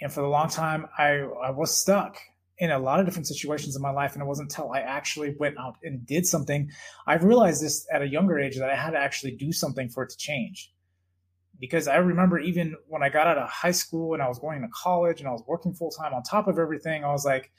And 0.00 0.12
for 0.12 0.22
a 0.22 0.30
long 0.30 0.48
time 0.48 0.88
i 0.98 1.10
i 1.48 1.50
was 1.50 1.76
stuck 1.76 2.16
in 2.58 2.70
a 2.70 2.78
lot 2.78 3.00
of 3.00 3.06
different 3.06 3.26
situations 3.26 3.76
in 3.76 3.82
my 3.82 3.90
life. 3.90 4.12
And 4.12 4.22
it 4.22 4.26
wasn't 4.26 4.50
until 4.50 4.72
I 4.72 4.80
actually 4.80 5.34
went 5.38 5.58
out 5.58 5.76
and 5.82 6.06
did 6.06 6.26
something. 6.26 6.70
I've 7.06 7.24
realized 7.24 7.62
this 7.62 7.86
at 7.92 8.02
a 8.02 8.08
younger 8.08 8.38
age 8.38 8.56
that 8.58 8.70
I 8.70 8.76
had 8.76 8.90
to 8.90 8.98
actually 8.98 9.32
do 9.32 9.52
something 9.52 9.88
for 9.88 10.04
it 10.04 10.10
to 10.10 10.16
change. 10.16 10.72
Because 11.58 11.88
I 11.88 11.96
remember 11.96 12.38
even 12.38 12.76
when 12.88 13.02
I 13.02 13.08
got 13.08 13.26
out 13.26 13.38
of 13.38 13.48
high 13.48 13.72
school 13.72 14.14
and 14.14 14.22
I 14.22 14.28
was 14.28 14.38
going 14.38 14.62
to 14.62 14.68
college 14.68 15.20
and 15.20 15.28
I 15.28 15.32
was 15.32 15.44
working 15.46 15.72
full 15.72 15.90
time 15.90 16.12
on 16.12 16.22
top 16.22 16.48
of 16.48 16.58
everything, 16.58 17.04
I 17.04 17.12
was 17.12 17.24
like, 17.24 17.52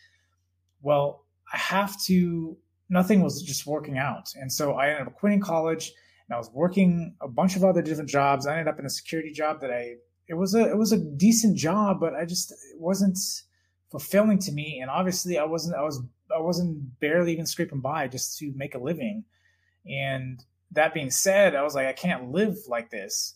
well, 0.82 1.26
I 1.52 1.58
have 1.58 2.02
to, 2.04 2.58
nothing 2.90 3.22
was 3.22 3.42
just 3.42 3.66
working 3.66 3.98
out. 3.98 4.34
And 4.36 4.52
so 4.52 4.74
I 4.74 4.90
ended 4.90 5.08
up 5.08 5.16
quitting 5.16 5.40
college 5.40 5.94
and 6.28 6.36
I 6.36 6.38
was 6.38 6.50
working 6.54 7.16
a 7.22 7.28
bunch 7.28 7.56
of 7.56 7.64
other 7.64 7.82
different 7.82 8.10
jobs. 8.10 8.46
I 8.46 8.54
ended 8.54 8.68
up 8.68 8.80
in 8.80 8.86
a 8.86 8.90
security 8.90 9.32
job 9.32 9.62
that 9.62 9.72
I, 9.72 9.96
it 10.28 10.36
was 10.36 10.54
a, 10.54 10.70
it 10.70 10.78
was 10.78 10.92
a 10.92 10.98
decent 10.98 11.58
job, 11.58 12.00
but 12.00 12.14
I 12.14 12.26
just, 12.26 12.52
it 12.52 12.80
wasn't, 12.80 13.18
fulfilling 13.94 14.40
to 14.40 14.52
me. 14.52 14.80
And 14.82 14.90
obviously, 14.90 15.38
I 15.38 15.44
wasn't 15.46 15.76
I 15.76 15.84
was 15.84 16.02
I 16.36 16.40
wasn't 16.40 17.00
barely 17.00 17.32
even 17.32 17.46
scraping 17.46 17.80
by 17.80 18.08
just 18.08 18.40
to 18.40 18.52
make 18.56 18.74
a 18.74 18.80
living. 18.80 19.24
And 19.88 20.44
that 20.72 20.96
being 20.96 21.12
said, 21.12 21.56
I 21.56 21.62
was 21.62 21.76
like, 21.76 21.86
I 21.86 21.94
can't 21.94 22.32
live 22.32 22.58
like 22.68 22.90
this. 22.90 23.36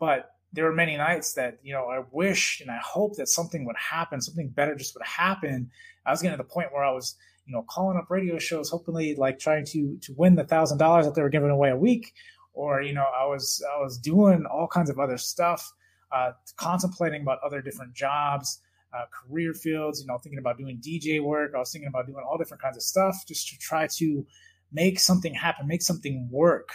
But 0.00 0.32
there 0.52 0.64
were 0.64 0.72
many 0.72 0.96
nights 0.96 1.34
that 1.34 1.58
you 1.62 1.72
know 1.72 1.86
I 1.86 2.02
wish 2.10 2.60
and 2.60 2.68
I 2.68 2.78
hope 2.78 3.14
that 3.16 3.28
something 3.28 3.64
would 3.64 3.76
happen, 3.76 4.20
something 4.20 4.48
better 4.48 4.74
just 4.74 4.92
would 4.94 5.06
happen. 5.06 5.70
I 6.04 6.10
was 6.10 6.20
getting 6.20 6.36
to 6.36 6.42
the 6.42 6.48
point 6.48 6.72
where 6.72 6.84
I 6.84 6.90
was 6.90 7.14
you 7.46 7.52
know 7.52 7.62
calling 7.62 7.96
up 7.96 8.10
radio 8.10 8.40
shows, 8.40 8.68
hopefully 8.68 9.14
like 9.14 9.38
trying 9.38 9.64
to 9.66 9.96
to 10.02 10.14
win 10.14 10.34
the 10.34 10.44
thousand 10.44 10.78
dollars 10.78 11.06
that 11.06 11.14
they 11.14 11.22
were 11.22 11.30
giving 11.30 11.50
away 11.50 11.70
a 11.70 11.76
week, 11.76 12.12
or 12.54 12.82
you 12.82 12.92
know 12.92 13.04
I 13.16 13.24
was 13.26 13.64
I 13.72 13.80
was 13.80 13.98
doing 13.98 14.46
all 14.46 14.66
kinds 14.66 14.90
of 14.90 14.98
other 14.98 15.16
stuff, 15.16 15.72
uh, 16.10 16.32
contemplating 16.56 17.22
about 17.22 17.38
other 17.44 17.62
different 17.62 17.94
jobs 17.94 18.62
uh, 18.96 19.06
career 19.12 19.52
fields. 19.54 20.00
You 20.00 20.06
know, 20.06 20.18
thinking 20.18 20.38
about 20.38 20.58
doing 20.58 20.80
DJ 20.80 21.22
work. 21.22 21.52
I 21.54 21.58
was 21.58 21.72
thinking 21.72 21.88
about 21.88 22.06
doing 22.06 22.24
all 22.28 22.38
different 22.38 22.62
kinds 22.62 22.76
of 22.76 22.82
stuff 22.82 23.24
just 23.26 23.48
to 23.48 23.58
try 23.58 23.86
to 23.98 24.26
make 24.72 24.98
something 24.98 25.34
happen, 25.34 25.66
make 25.66 25.82
something 25.82 26.28
work. 26.30 26.70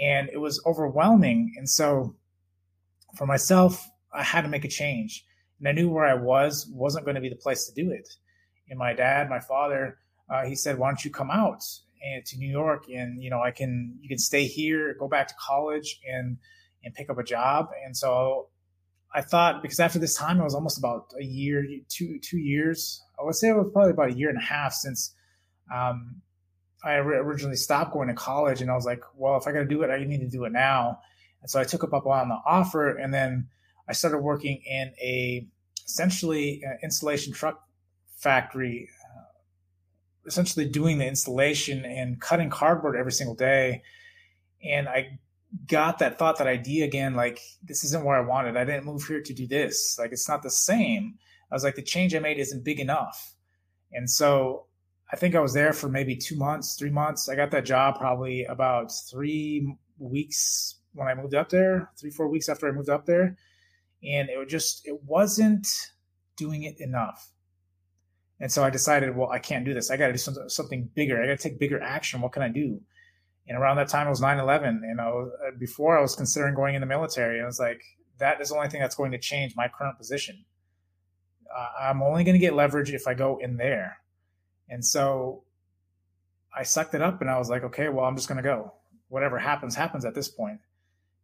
And 0.00 0.28
it 0.32 0.38
was 0.38 0.62
overwhelming. 0.64 1.54
And 1.56 1.68
so 1.68 2.14
for 3.16 3.26
myself, 3.26 3.88
I 4.12 4.22
had 4.22 4.42
to 4.42 4.48
make 4.48 4.64
a 4.64 4.68
change. 4.68 5.24
And 5.58 5.68
I 5.68 5.72
knew 5.72 5.88
where 5.88 6.04
I 6.04 6.14
was 6.14 6.68
wasn't 6.72 7.04
going 7.04 7.16
to 7.16 7.20
be 7.20 7.28
the 7.28 7.36
place 7.36 7.66
to 7.66 7.74
do 7.74 7.90
it. 7.90 8.08
And 8.70 8.78
my 8.78 8.92
dad, 8.92 9.28
my 9.28 9.40
father, 9.40 9.98
uh, 10.30 10.44
he 10.44 10.54
said, 10.54 10.78
"Why 10.78 10.88
don't 10.88 11.04
you 11.04 11.10
come 11.10 11.30
out 11.30 11.62
and, 12.04 12.24
to 12.26 12.38
New 12.38 12.48
York 12.48 12.84
and 12.88 13.22
you 13.22 13.30
know 13.30 13.40
I 13.42 13.50
can 13.50 13.98
you 14.00 14.08
can 14.08 14.18
stay 14.18 14.46
here, 14.46 14.94
go 14.98 15.08
back 15.08 15.26
to 15.28 15.34
college 15.34 16.00
and 16.08 16.36
and 16.84 16.94
pick 16.94 17.10
up 17.10 17.18
a 17.18 17.24
job." 17.24 17.70
And 17.84 17.96
so 17.96 18.48
I 19.14 19.22
thought 19.22 19.62
because 19.62 19.80
after 19.80 19.98
this 19.98 20.14
time, 20.14 20.40
it 20.40 20.44
was 20.44 20.54
almost 20.54 20.78
about 20.78 21.12
a 21.18 21.24
year, 21.24 21.66
two 21.88 22.18
two 22.18 22.38
years. 22.38 23.02
I 23.18 23.24
would 23.24 23.34
say 23.34 23.48
it 23.48 23.56
was 23.56 23.70
probably 23.72 23.92
about 23.92 24.10
a 24.10 24.14
year 24.14 24.28
and 24.28 24.38
a 24.38 24.42
half 24.42 24.72
since 24.72 25.14
um, 25.74 26.22
I 26.84 26.94
originally 26.94 27.56
stopped 27.56 27.92
going 27.92 28.08
to 28.08 28.14
college, 28.14 28.60
and 28.60 28.70
I 28.70 28.74
was 28.74 28.86
like, 28.86 29.02
well, 29.16 29.36
if 29.36 29.46
I 29.46 29.52
got 29.52 29.60
to 29.60 29.66
do 29.66 29.82
it, 29.82 29.90
I 29.90 30.04
need 30.04 30.20
to 30.20 30.28
do 30.28 30.44
it 30.44 30.52
now. 30.52 31.00
And 31.40 31.50
so 31.50 31.60
I 31.60 31.64
took 31.64 31.84
up 31.84 31.92
on 31.92 32.28
the 32.28 32.38
offer, 32.46 32.96
and 32.96 33.12
then 33.12 33.48
I 33.88 33.92
started 33.92 34.18
working 34.18 34.62
in 34.64 34.92
a 35.00 35.46
essentially 35.86 36.62
an 36.64 36.78
installation 36.82 37.32
truck 37.32 37.64
factory, 38.16 38.90
uh, 39.04 39.22
essentially 40.26 40.68
doing 40.68 40.98
the 40.98 41.06
installation 41.06 41.84
and 41.84 42.20
cutting 42.20 42.50
cardboard 42.50 42.96
every 42.96 43.12
single 43.12 43.34
day. 43.34 43.82
And 44.62 44.88
I 44.88 45.18
got 45.66 45.98
that 45.98 46.18
thought, 46.18 46.38
that 46.38 46.46
idea 46.46 46.84
again, 46.84 47.14
like 47.14 47.40
this 47.62 47.84
isn't 47.84 48.04
where 48.04 48.16
I 48.16 48.26
wanted. 48.26 48.56
I 48.56 48.64
didn't 48.64 48.84
move 48.84 49.04
here 49.04 49.22
to 49.22 49.34
do 49.34 49.46
this. 49.46 49.96
Like 49.98 50.12
it's 50.12 50.28
not 50.28 50.42
the 50.42 50.50
same. 50.50 51.14
I 51.50 51.54
was 51.54 51.64
like, 51.64 51.76
the 51.76 51.82
change 51.82 52.14
I 52.14 52.18
made 52.18 52.38
isn't 52.38 52.64
big 52.64 52.80
enough. 52.80 53.34
And 53.92 54.10
so 54.10 54.66
I 55.10 55.16
think 55.16 55.34
I 55.34 55.40
was 55.40 55.54
there 55.54 55.72
for 55.72 55.88
maybe 55.88 56.16
two 56.16 56.36
months, 56.36 56.76
three 56.78 56.90
months. 56.90 57.28
I 57.28 57.34
got 57.34 57.50
that 57.52 57.64
job 57.64 57.98
probably 57.98 58.44
about 58.44 58.92
three 59.10 59.74
weeks 59.98 60.76
when 60.92 61.08
I 61.08 61.14
moved 61.14 61.34
up 61.34 61.48
there, 61.48 61.90
three, 61.98 62.10
four 62.10 62.28
weeks 62.28 62.48
after 62.48 62.68
I 62.68 62.72
moved 62.72 62.90
up 62.90 63.06
there. 63.06 63.36
And 64.02 64.28
it 64.28 64.36
was 64.38 64.48
just, 64.50 64.86
it 64.86 65.02
wasn't 65.04 65.66
doing 66.36 66.64
it 66.64 66.78
enough. 66.78 67.32
And 68.40 68.52
so 68.52 68.62
I 68.62 68.70
decided, 68.70 69.16
well, 69.16 69.30
I 69.30 69.38
can't 69.38 69.64
do 69.64 69.74
this. 69.74 69.90
I 69.90 69.96
got 69.96 70.08
to 70.08 70.12
do 70.12 70.18
something, 70.18 70.48
something 70.48 70.90
bigger. 70.94 71.20
I 71.20 71.26
got 71.26 71.38
to 71.38 71.48
take 71.48 71.58
bigger 71.58 71.82
action. 71.82 72.20
What 72.20 72.32
can 72.32 72.42
I 72.42 72.48
do? 72.48 72.80
And 73.48 73.56
around 73.56 73.76
that 73.78 73.88
time, 73.88 74.06
it 74.06 74.10
was 74.10 74.20
9 74.20 74.38
11. 74.38 74.82
And 74.84 75.00
I 75.00 75.08
was, 75.08 75.32
before 75.58 75.98
I 75.98 76.02
was 76.02 76.14
considering 76.14 76.54
going 76.54 76.74
in 76.74 76.80
the 76.80 76.86
military, 76.86 77.40
I 77.40 77.46
was 77.46 77.58
like, 77.58 77.80
that 78.18 78.40
is 78.40 78.50
the 78.50 78.56
only 78.56 78.68
thing 78.68 78.80
that's 78.80 78.94
going 78.94 79.12
to 79.12 79.18
change 79.18 79.56
my 79.56 79.68
current 79.68 79.96
position. 79.96 80.44
Uh, 81.54 81.68
I'm 81.80 82.02
only 82.02 82.24
going 82.24 82.34
to 82.34 82.38
get 82.38 82.54
leverage 82.54 82.92
if 82.92 83.06
I 83.08 83.14
go 83.14 83.38
in 83.38 83.56
there. 83.56 83.98
And 84.68 84.84
so 84.84 85.44
I 86.54 86.62
sucked 86.62 86.94
it 86.94 87.00
up 87.00 87.22
and 87.22 87.30
I 87.30 87.38
was 87.38 87.48
like, 87.48 87.64
okay, 87.64 87.88
well, 87.88 88.04
I'm 88.04 88.16
just 88.16 88.28
going 88.28 88.36
to 88.36 88.42
go. 88.42 88.74
Whatever 89.08 89.38
happens, 89.38 89.74
happens 89.74 90.04
at 90.04 90.14
this 90.14 90.28
point 90.28 90.60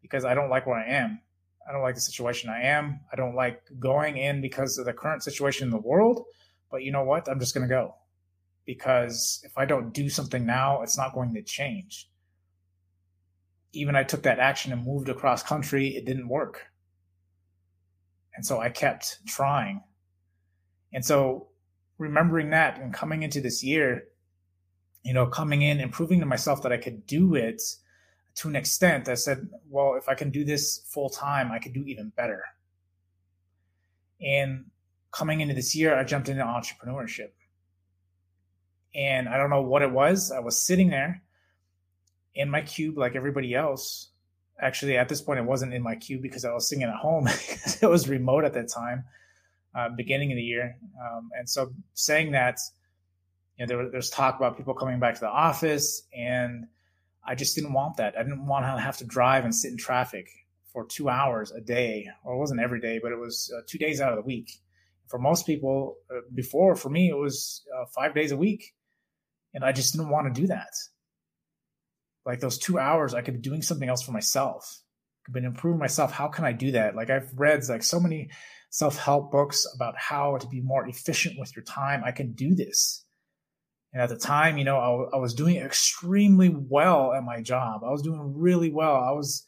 because 0.01 0.25
I 0.25 0.33
don't 0.33 0.49
like 0.49 0.67
where 0.67 0.79
I 0.79 0.87
am. 0.87 1.21
I 1.69 1.73
don't 1.73 1.83
like 1.83 1.95
the 1.95 2.01
situation 2.01 2.49
I 2.49 2.63
am. 2.63 3.01
I 3.13 3.17
don't 3.17 3.35
like 3.35 3.61
going 3.79 4.17
in 4.17 4.41
because 4.41 4.79
of 4.79 4.87
the 4.87 4.93
current 4.93 5.23
situation 5.23 5.67
in 5.67 5.71
the 5.71 5.79
world. 5.79 6.25
But 6.71 6.83
you 6.83 6.93
know 6.93 7.05
what? 7.05 7.29
I'm 7.29 7.41
just 7.41 7.55
going 7.55 7.69
to 7.69 7.75
go 7.75 7.95
because 8.65 9.43
if 9.45 9.57
I 9.59 9.65
don't 9.65 9.93
do 9.93 10.09
something 10.09 10.47
now, 10.47 10.83
it's 10.83 10.97
not 10.97 11.15
going 11.15 11.35
to 11.35 11.43
change. 11.43 12.09
Even 13.75 13.97
I 13.97 14.05
took 14.05 14.23
that 14.23 14.39
action 14.39 14.73
and 14.73 14.85
moved 14.85 15.09
across 15.09 15.43
country, 15.43 15.89
it 15.97 16.05
didn't 16.05 16.29
work. 16.29 16.63
And 18.35 18.45
so 18.45 18.61
I 18.61 18.69
kept 18.69 19.19
trying. 19.27 19.83
And 20.93 21.05
so 21.05 21.49
remembering 21.99 22.51
that 22.51 22.81
and 22.81 22.93
coming 22.93 23.23
into 23.23 23.41
this 23.41 23.63
year, 23.63 24.05
you 25.03 25.13
know, 25.13 25.27
coming 25.27 25.63
in 25.63 25.81
and 25.81 25.93
proving 25.93 26.21
to 26.21 26.27
myself 26.27 26.63
that 26.63 26.73
I 26.73 26.79
could 26.79 27.07
do 27.07 27.35
it 27.35 27.63
to 28.37 28.49
an 28.49 28.57
extent, 28.57 29.09
I 29.09 29.15
said, 29.15 29.49
well, 29.69 29.95
if 29.97 30.09
I 30.09 30.15
can 30.15 30.31
do 30.31 30.45
this 30.45 30.81
full 30.89 31.09
time, 31.09 31.53
I 31.53 31.59
could 31.59 31.73
do 31.73 31.85
even 31.85 32.13
better. 32.17 32.43
And 34.21 34.67
coming 35.13 35.41
into 35.41 35.55
this 35.55 35.75
year, 35.75 35.97
I 35.97 36.05
jumped 36.05 36.29
into 36.29 36.43
entrepreneurship. 36.43 37.31
And 38.95 39.29
I 39.29 39.37
don't 39.37 39.51
know 39.51 39.63
what 39.63 39.83
it 39.83 39.91
was. 39.91 40.33
I 40.33 40.41
was 40.41 40.61
sitting 40.61 40.91
there 40.91 41.23
in 42.35 42.51
my 42.51 42.63
cube 42.63 42.99
like 42.99 43.17
everybody 43.17 43.55
else. 43.55 44.11
Actually, 44.61 44.97
at 44.97 45.09
this 45.09 45.21
point, 45.21 45.41
it 45.41 45.45
wasn't 45.45 45.75
in 45.75 45.83
my 45.83 45.97
cube 45.97 46.23
because 46.23 46.45
I 46.45 46.53
was 46.53 46.69
singing 46.69 46.87
at 46.87 46.95
home 46.95 47.27
it 47.83 47.89
was 47.89 48.09
remote 48.09 48.45
at 48.45 48.55
that 48.55 48.69
time 48.69 49.05
uh, 49.75 49.89
beginning 49.89 50.33
of 50.33 50.37
the 50.37 50.43
year. 50.43 50.77
Um, 51.01 51.31
and 51.37 51.49
so 51.49 51.73
saying 51.95 52.33
that, 52.33 52.59
you 53.59 53.67
know, 53.67 53.77
there, 53.77 53.91
there's 53.91 54.11
talk 54.11 54.37
about 54.37 54.57
people 54.57 54.75
coming 54.75 55.01
back 55.01 55.15
to 55.15 55.21
the 55.21 55.29
office, 55.29 56.03
and 56.17 56.67
I 57.25 57.35
just 57.35 57.55
didn't 57.55 57.73
want 57.73 57.97
that. 57.97 58.17
I 58.19 58.23
didn't 58.23 58.47
want 58.47 58.65
to 58.65 58.81
have 58.81 58.97
to 58.99 59.05
drive 59.05 59.45
and 59.45 59.55
sit 59.55 59.71
in 59.71 59.77
traffic 59.77 60.29
for 60.73 60.85
two 60.85 61.09
hours 61.09 61.53
a 61.53 61.61
day, 61.61 62.09
or 62.25 62.35
it 62.35 62.39
wasn't 62.39 62.61
every 62.61 62.81
day, 62.81 62.99
but 63.03 63.13
it 63.13 63.19
was 63.19 63.53
uh, 63.57 63.63
two 63.67 63.79
days 63.79 64.01
out 64.01 64.11
of 64.11 64.17
the 64.17 64.23
week. 64.23 64.51
For 65.09 65.19
most 65.19 65.47
people, 65.47 65.97
uh, 66.11 66.21
before 66.35 66.75
for 66.75 66.89
me, 66.91 67.09
it 67.09 67.17
was 67.17 67.63
uh, 67.77 67.85
five 67.95 68.15
days 68.15 68.33
a 68.33 68.37
week, 68.37 68.75
and 69.53 69.65
I 69.65 69.73
just 69.73 69.93
didn't 69.93 70.11
want 70.11 70.33
to 70.33 70.41
do 70.41 70.49
that. 70.49 70.73
Like 72.27 72.41
those 72.41 72.59
two 72.59 72.79
hours, 72.79 73.15
I 73.15 73.23
could 73.23 73.35
be 73.35 73.41
doing 73.41 73.63
something 73.63 73.89
else 73.89 74.03
for 74.03 74.13
myself. 74.13 74.81
Could 75.25 75.35
be 75.35 75.45
improving 75.45 75.79
myself. 75.79 76.13
How 76.13 76.29
can 76.29 76.45
I 76.45 76.53
do 76.53 76.73
that? 76.73 76.97
Like 76.97 77.11
I've 77.11 77.31
read 77.35 77.67
like 77.69 77.83
so 77.83 78.01
many 78.01 78.31
self-help 78.71 79.31
books 79.31 79.67
about 79.75 79.95
how 79.97 80.37
to 80.39 80.49
be 80.49 80.61
more 80.61 80.87
efficient 80.89 81.39
with 81.39 81.55
your 81.55 81.65
time. 81.65 82.03
I 82.05 82.13
can 82.13 82.33
do 82.33 82.55
this. 82.55 83.05
And 83.93 84.03
at 84.03 84.09
the 84.09 84.17
time, 84.17 84.59
you 84.59 84.65
know, 84.65 85.09
I, 85.13 85.17
I, 85.17 85.21
was 85.21 85.35
doing 85.35 85.57
extremely 85.57 86.49
well 86.49 87.13
at 87.13 87.23
my 87.23 87.41
job. 87.41 87.83
I 87.85 87.91
was 87.91 88.03
doing 88.03 88.35
really 88.37 88.73
well. 88.73 88.97
I 88.97 89.13
was, 89.13 89.47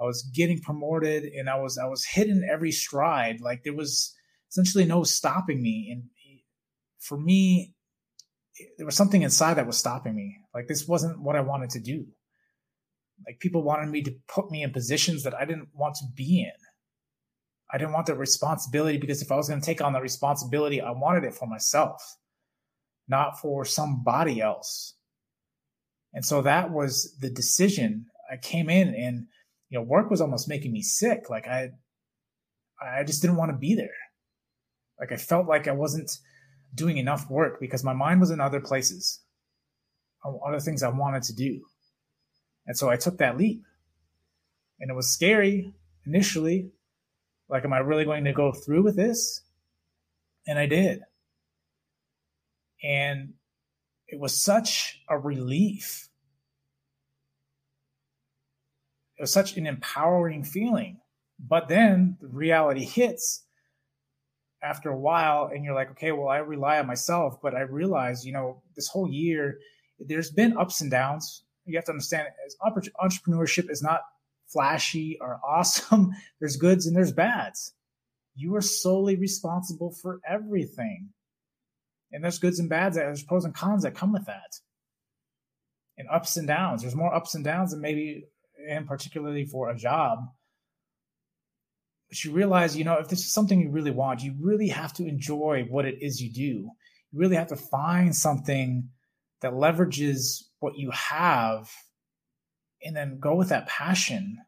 I 0.00 0.02
was 0.02 0.28
getting 0.34 0.60
promoted, 0.60 1.22
and 1.22 1.48
I 1.48 1.60
was, 1.60 1.78
I 1.78 1.86
was 1.86 2.04
hitting 2.04 2.46
every 2.50 2.72
stride. 2.72 3.40
Like 3.40 3.62
there 3.62 3.76
was 3.76 4.12
essentially 4.50 4.84
no 4.84 5.04
stopping 5.04 5.62
me. 5.62 5.90
And 5.92 6.02
for 6.98 7.16
me, 7.16 7.74
there 8.76 8.86
was 8.86 8.96
something 8.96 9.22
inside 9.22 9.54
that 9.54 9.68
was 9.68 9.78
stopping 9.78 10.16
me. 10.16 10.38
Like 10.56 10.68
this 10.68 10.88
wasn't 10.88 11.20
what 11.20 11.36
I 11.36 11.42
wanted 11.42 11.68
to 11.70 11.80
do. 11.80 12.06
Like 13.26 13.40
people 13.40 13.62
wanted 13.62 13.90
me 13.90 14.02
to 14.04 14.14
put 14.26 14.50
me 14.50 14.62
in 14.62 14.72
positions 14.72 15.22
that 15.24 15.34
I 15.34 15.44
didn't 15.44 15.68
want 15.74 15.96
to 15.96 16.04
be 16.14 16.40
in. 16.40 16.52
I 17.70 17.76
didn't 17.76 17.92
want 17.92 18.06
the 18.06 18.14
responsibility 18.14 18.96
because 18.96 19.20
if 19.20 19.30
I 19.30 19.36
was 19.36 19.50
going 19.50 19.60
to 19.60 19.66
take 19.66 19.82
on 19.82 19.92
the 19.92 20.00
responsibility, 20.00 20.80
I 20.80 20.92
wanted 20.92 21.24
it 21.24 21.34
for 21.34 21.46
myself, 21.46 22.02
not 23.06 23.38
for 23.38 23.66
somebody 23.66 24.40
else. 24.40 24.94
And 26.14 26.24
so 26.24 26.40
that 26.40 26.70
was 26.70 27.14
the 27.20 27.28
decision. 27.28 28.06
I 28.32 28.38
came 28.38 28.70
in 28.70 28.94
and, 28.94 29.26
you 29.68 29.78
know, 29.78 29.84
work 29.84 30.08
was 30.08 30.22
almost 30.22 30.48
making 30.48 30.72
me 30.72 30.80
sick. 30.80 31.28
Like 31.28 31.46
I, 31.46 31.72
I 32.80 33.04
just 33.04 33.20
didn't 33.20 33.36
want 33.36 33.50
to 33.50 33.58
be 33.58 33.74
there. 33.74 33.90
Like 34.98 35.12
I 35.12 35.16
felt 35.16 35.46
like 35.46 35.68
I 35.68 35.72
wasn't 35.72 36.10
doing 36.74 36.96
enough 36.96 37.28
work 37.28 37.60
because 37.60 37.84
my 37.84 37.92
mind 37.92 38.20
was 38.20 38.30
in 38.30 38.40
other 38.40 38.60
places, 38.60 39.20
other 40.46 40.60
things 40.60 40.82
I 40.82 40.88
wanted 40.88 41.22
to 41.24 41.34
do. 41.34 41.60
And 42.66 42.76
so 42.76 42.90
I 42.90 42.96
took 42.96 43.18
that 43.18 43.36
leap. 43.36 43.62
And 44.80 44.90
it 44.90 44.94
was 44.94 45.12
scary 45.12 45.72
initially 46.06 46.70
like, 47.48 47.64
am 47.64 47.72
I 47.72 47.78
really 47.78 48.04
going 48.04 48.24
to 48.24 48.32
go 48.32 48.52
through 48.52 48.82
with 48.82 48.96
this? 48.96 49.42
And 50.46 50.58
I 50.58 50.66
did. 50.66 51.00
And 52.82 53.34
it 54.08 54.20
was 54.20 54.42
such 54.42 55.00
a 55.08 55.18
relief. 55.18 56.08
It 59.18 59.22
was 59.22 59.32
such 59.32 59.56
an 59.56 59.66
empowering 59.66 60.44
feeling. 60.44 60.98
But 61.38 61.68
then 61.68 62.18
the 62.20 62.28
reality 62.28 62.84
hits 62.84 63.44
after 64.62 64.90
a 64.90 64.98
while, 64.98 65.50
and 65.52 65.64
you're 65.64 65.74
like, 65.74 65.90
okay, 65.92 66.12
well, 66.12 66.28
I 66.28 66.38
rely 66.38 66.78
on 66.78 66.86
myself. 66.86 67.40
But 67.42 67.54
I 67.54 67.60
realize, 67.60 68.24
you 68.24 68.32
know, 68.32 68.62
this 68.74 68.88
whole 68.88 69.08
year, 69.08 69.58
there's 69.98 70.30
been 70.30 70.56
ups 70.56 70.80
and 70.80 70.90
downs. 70.90 71.44
You 71.64 71.76
have 71.76 71.84
to 71.86 71.92
understand, 71.92 72.28
as 72.46 72.56
entrepreneurship 72.62 73.70
is 73.70 73.82
not 73.82 74.02
flashy 74.46 75.18
or 75.20 75.40
awesome. 75.46 76.12
There's 76.40 76.56
goods 76.56 76.86
and 76.86 76.96
there's 76.96 77.12
bads. 77.12 77.72
You 78.34 78.54
are 78.56 78.60
solely 78.60 79.16
responsible 79.16 79.90
for 79.90 80.20
everything. 80.28 81.08
And 82.12 82.22
there's 82.22 82.38
goods 82.38 82.58
and 82.58 82.68
bads. 82.68 82.96
There's 82.96 83.24
pros 83.24 83.44
and 83.44 83.54
cons 83.54 83.82
that 83.82 83.94
come 83.94 84.12
with 84.12 84.26
that. 84.26 84.60
And 85.98 86.08
ups 86.10 86.36
and 86.36 86.46
downs. 86.46 86.82
There's 86.82 86.94
more 86.94 87.14
ups 87.14 87.34
and 87.34 87.44
downs 87.44 87.70
than 87.70 87.80
maybe, 87.80 88.26
and 88.68 88.86
particularly 88.86 89.46
for 89.46 89.70
a 89.70 89.76
job. 89.76 90.20
But 92.08 92.22
you 92.22 92.32
realize, 92.32 92.76
you 92.76 92.84
know, 92.84 92.98
if 92.98 93.08
this 93.08 93.20
is 93.20 93.32
something 93.32 93.60
you 93.60 93.70
really 93.70 93.90
want, 93.90 94.22
you 94.22 94.34
really 94.38 94.68
have 94.68 94.92
to 94.94 95.06
enjoy 95.06 95.66
what 95.68 95.86
it 95.86 96.00
is 96.00 96.22
you 96.22 96.30
do. 96.30 96.70
You 97.12 97.18
really 97.18 97.36
have 97.36 97.48
to 97.48 97.56
find 97.56 98.14
something 98.14 98.88
that 99.42 99.52
leverages 99.52 100.44
what 100.60 100.76
you 100.76 100.90
have 100.90 101.70
and 102.82 102.96
then 102.96 103.18
go 103.18 103.34
with 103.34 103.48
that 103.50 103.68
passion. 103.68 104.38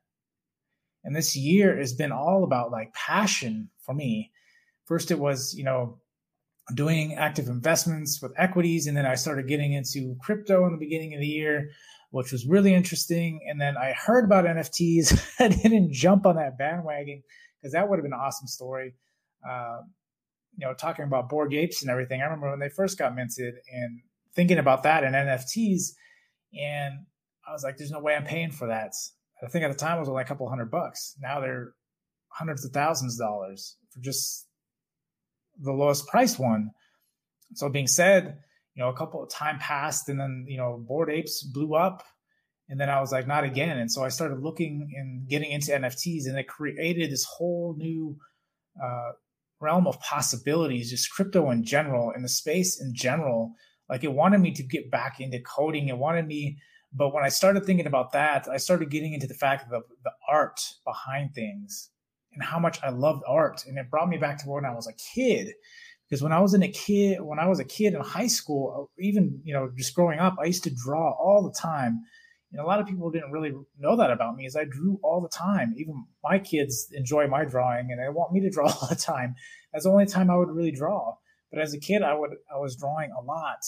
And 1.04 1.14
this 1.14 1.37
year 1.37 1.76
has 1.78 1.92
been 1.92 2.12
all 2.12 2.45
about 2.45 2.71
like 2.71 2.92
passion 2.95 3.71
for 3.80 3.95
me. 3.95 4.33
first 4.85 5.11
it 5.11 5.18
was, 5.18 5.54
you 5.54 5.64
know, 5.64 5.99
doing 6.75 7.14
active 7.14 7.49
investments 7.49 8.21
with 8.21 8.33
equities. 8.37 8.87
And 8.87 8.97
then 8.97 9.07
I 9.07 9.14
started 9.14 9.49
getting 9.49 9.73
into 9.73 10.16
crypto 10.21 10.66
in 10.66 10.73
the 10.73 10.78
beginning 10.78 11.14
of 11.14 11.21
the 11.21 11.26
year, 11.26 11.71
which 12.11 12.33
was 12.33 12.47
really 12.47 12.75
interesting. 12.75 13.40
And 13.49 13.61
then 13.61 13.76
I 13.76 13.92
heard 13.92 14.25
about 14.25 14.45
NFTs. 14.45 15.18
I 15.40 15.49
didn't 15.49 15.92
jump 15.92 16.26
on 16.26 16.37
that 16.37 16.59
bandwagon 16.59 17.23
because 17.61 17.73
that 17.73 17.88
would 17.88 17.97
have 17.99 18.04
been 18.04 18.12
an 18.12 18.21
awesome 18.21 18.49
story. 18.49 18.95
Uh, 19.49 19.80
you 20.57 20.66
know, 20.66 20.75
talking 20.75 21.04
about 21.04 21.28
Bored 21.28 21.54
Apes 21.54 21.83
and 21.83 21.90
everything. 21.90 22.21
I 22.21 22.25
remember 22.25 22.50
when 22.50 22.59
they 22.59 22.68
first 22.68 22.99
got 22.99 23.14
minted 23.14 23.54
and 23.73 24.00
thinking 24.35 24.59
about 24.59 24.83
that 24.85 25.05
and 25.05 25.15
NFTs. 25.15 25.91
And 26.59 27.07
I 27.47 27.53
was 27.53 27.63
like, 27.63 27.77
there's 27.77 27.91
no 27.91 28.01
way 28.01 28.15
I'm 28.15 28.25
paying 28.25 28.51
for 28.51 28.69
that. 28.69 28.93
I 29.43 29.49
think 29.49 29.65
at 29.65 29.71
the 29.71 29.79
time 29.79 29.97
it 29.97 30.01
was 30.01 30.09
only 30.09 30.23
a 30.23 30.27
couple 30.27 30.49
hundred 30.49 30.71
bucks. 30.71 31.15
Now 31.21 31.41
they're 31.41 31.75
hundreds 32.29 32.65
of 32.65 32.73
thousands 32.73 33.19
of 33.19 33.27
dollars 33.27 33.77
for 33.91 34.01
just 34.01 34.47
the 35.61 35.73
lowest 35.73 36.07
price 36.09 36.39
one. 36.39 36.71
So 37.55 37.69
being 37.69 37.87
said, 37.87 38.39
you 38.75 38.83
know, 38.83 38.91
a 38.91 38.97
couple 38.97 39.23
of 39.23 39.31
time 39.31 39.59
passed 39.59 40.09
and 40.09 40.21
then, 40.21 40.45
you 40.49 40.57
know, 40.57 40.85
Bored 40.87 41.11
Apes 41.11 41.43
blew 41.43 41.75
up. 41.75 42.03
And 42.69 42.79
then 42.79 42.91
I 42.91 43.01
was 43.01 43.13
like, 43.13 43.27
not 43.27 43.45
again. 43.45 43.79
And 43.79 43.91
so 43.91 44.05
I 44.05 44.09
started 44.09 44.41
looking 44.41 44.93
and 44.97 45.27
getting 45.27 45.51
into 45.51 45.73
NFTs 45.73 46.27
and 46.27 46.39
it 46.39 46.47
created 46.47 47.11
this 47.11 47.25
whole 47.25 47.75
new 47.79 48.17
uh, 48.83 49.13
realm 49.61 49.87
of 49.87 49.99
possibilities, 50.01 50.91
just 50.91 51.11
crypto 51.11 51.51
in 51.51 51.65
general 51.65 52.13
and 52.15 52.23
the 52.23 52.29
space 52.29 52.81
in 52.81 52.95
general. 52.95 53.55
Like 53.88 54.04
it 54.04 54.12
wanted 54.12 54.40
me 54.40 54.52
to 54.52 54.62
get 54.62 54.90
back 54.90 55.21
into 55.21 55.40
coding. 55.40 55.88
It 55.88 55.97
wanted 55.97 56.26
me, 56.26 56.59
but 56.92 57.12
when 57.12 57.25
I 57.25 57.28
started 57.28 57.64
thinking 57.64 57.87
about 57.87 58.12
that, 58.12 58.49
I 58.49 58.57
started 58.57 58.90
getting 58.90 59.12
into 59.12 59.26
the 59.26 59.35
fact 59.35 59.64
of 59.64 59.71
the, 59.71 59.80
the 60.04 60.12
art 60.28 60.61
behind 60.85 61.35
things 61.35 61.90
and 62.33 62.42
how 62.42 62.59
much 62.59 62.78
I 62.83 62.90
loved 62.90 63.23
art. 63.26 63.64
And 63.66 63.78
it 63.78 63.90
brought 63.90 64.09
me 64.09 64.18
back 64.18 64.38
to 64.38 64.49
when 64.49 64.64
I 64.64 64.75
was 64.75 64.87
a 64.87 64.92
kid. 65.14 65.52
Because 66.09 66.23
when 66.23 66.33
I 66.33 66.40
was 66.40 66.54
in 66.54 66.62
a 66.62 66.68
kid, 66.68 67.21
when 67.21 67.38
I 67.38 67.47
was 67.47 67.61
a 67.61 67.64
kid 67.64 67.92
in 67.92 68.00
high 68.00 68.28
school, 68.28 68.90
even 68.99 69.40
you 69.45 69.52
know, 69.52 69.71
just 69.76 69.95
growing 69.95 70.18
up, 70.18 70.37
I 70.40 70.47
used 70.47 70.64
to 70.64 70.75
draw 70.75 71.11
all 71.12 71.42
the 71.42 71.59
time. 71.59 72.00
And 72.50 72.62
a 72.62 72.64
lot 72.64 72.80
of 72.80 72.87
people 72.87 73.11
didn't 73.11 73.30
really 73.30 73.52
know 73.78 73.97
that 73.97 74.11
about 74.11 74.35
me, 74.35 74.47
is 74.47 74.57
I 74.57 74.64
drew 74.64 74.99
all 75.02 75.21
the 75.21 75.28
time. 75.28 75.75
Even 75.76 76.07
my 76.25 76.38
kids 76.38 76.88
enjoy 76.92 77.26
my 77.26 77.45
drawing, 77.45 77.90
and 77.90 78.00
they 78.00 78.09
want 78.09 78.33
me 78.33 78.40
to 78.40 78.50
draw 78.50 78.66
all 78.80 78.88
the 78.88 78.97
time. 78.97 79.35
That's 79.73 79.85
the 79.85 79.90
only 79.90 80.07
time 80.07 80.30
I 80.30 80.37
would 80.37 80.49
really 80.49 80.73
draw. 80.73 81.14
But 81.50 81.61
as 81.61 81.75
a 81.75 81.78
kid, 81.78 82.02
I 82.02 82.14
would 82.14 82.31
I 82.52 82.59
was 82.59 82.76
drawing 82.76 83.11
a 83.11 83.23
lot. 83.23 83.61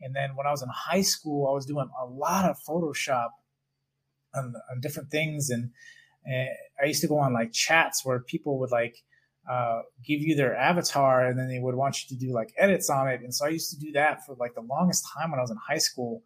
And 0.00 0.14
then 0.14 0.36
when 0.36 0.46
I 0.46 0.50
was 0.50 0.62
in 0.62 0.68
high 0.68 1.02
school, 1.02 1.48
I 1.48 1.52
was 1.52 1.66
doing 1.66 1.88
a 2.02 2.06
lot 2.06 2.48
of 2.48 2.56
Photoshop 2.66 3.28
on, 4.34 4.54
on 4.70 4.80
different 4.80 5.10
things, 5.10 5.50
and 5.50 5.70
and 6.24 6.48
I 6.82 6.86
used 6.86 7.02
to 7.02 7.08
go 7.08 7.18
on 7.18 7.32
like 7.32 7.52
chats 7.52 8.04
where 8.04 8.20
people 8.20 8.58
would 8.60 8.70
like 8.70 8.96
uh, 9.50 9.80
give 10.04 10.20
you 10.20 10.36
their 10.36 10.54
avatar 10.54 11.26
and 11.26 11.38
then 11.38 11.48
they 11.48 11.58
would 11.58 11.74
want 11.74 12.02
you 12.02 12.16
to 12.16 12.24
do 12.24 12.32
like 12.32 12.52
edits 12.58 12.90
on 12.90 13.08
it. 13.08 13.20
And 13.20 13.34
so 13.34 13.46
I 13.46 13.48
used 13.48 13.70
to 13.70 13.78
do 13.78 13.92
that 13.92 14.24
for 14.24 14.36
like 14.38 14.54
the 14.54 14.60
longest 14.60 15.06
time 15.14 15.30
when 15.30 15.40
I 15.40 15.42
was 15.42 15.50
in 15.50 15.56
high 15.56 15.78
school. 15.78 16.22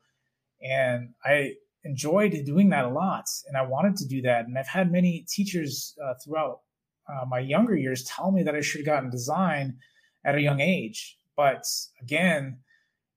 And 0.60 1.10
I 1.24 1.52
enjoyed 1.84 2.36
doing 2.44 2.70
that 2.70 2.84
a 2.84 2.88
lot. 2.88 3.24
And 3.46 3.56
I 3.56 3.62
wanted 3.62 3.96
to 3.96 4.06
do 4.06 4.22
that. 4.22 4.46
And 4.46 4.58
I've 4.58 4.68
had 4.68 4.90
many 4.90 5.24
teachers 5.28 5.96
uh, 6.04 6.14
throughout 6.24 6.60
uh, 7.08 7.24
my 7.28 7.38
younger 7.38 7.76
years 7.76 8.02
tell 8.04 8.32
me 8.32 8.42
that 8.42 8.54
I 8.54 8.60
should 8.60 8.80
have 8.80 8.86
gotten 8.86 9.10
design 9.10 9.78
at 10.24 10.34
a 10.34 10.40
young 10.40 10.60
age. 10.60 11.18
But 11.36 11.64
again, 12.00 12.58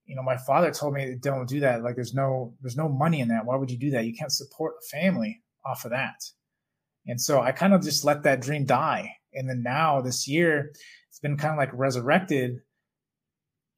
you 0.05 0.15
know, 0.15 0.23
my 0.23 0.37
father 0.37 0.71
told 0.71 0.93
me 0.93 1.15
don't 1.19 1.47
do 1.47 1.59
that. 1.61 1.83
Like 1.83 1.95
there's 1.95 2.13
no 2.13 2.53
there's 2.61 2.77
no 2.77 2.89
money 2.89 3.19
in 3.19 3.27
that. 3.29 3.45
Why 3.45 3.55
would 3.55 3.69
you 3.69 3.77
do 3.77 3.91
that? 3.91 4.05
You 4.05 4.13
can't 4.13 4.31
support 4.31 4.75
a 4.81 4.87
family 4.87 5.41
off 5.65 5.85
of 5.85 5.91
that. 5.91 6.23
And 7.05 7.19
so 7.21 7.41
I 7.41 7.51
kind 7.51 7.73
of 7.73 7.81
just 7.81 8.03
let 8.03 8.23
that 8.23 8.41
dream 8.41 8.65
die. 8.65 9.15
And 9.33 9.49
then 9.49 9.63
now 9.63 10.01
this 10.01 10.27
year, 10.27 10.71
it's 11.09 11.19
been 11.19 11.37
kind 11.37 11.51
of 11.51 11.57
like 11.57 11.69
resurrected 11.73 12.61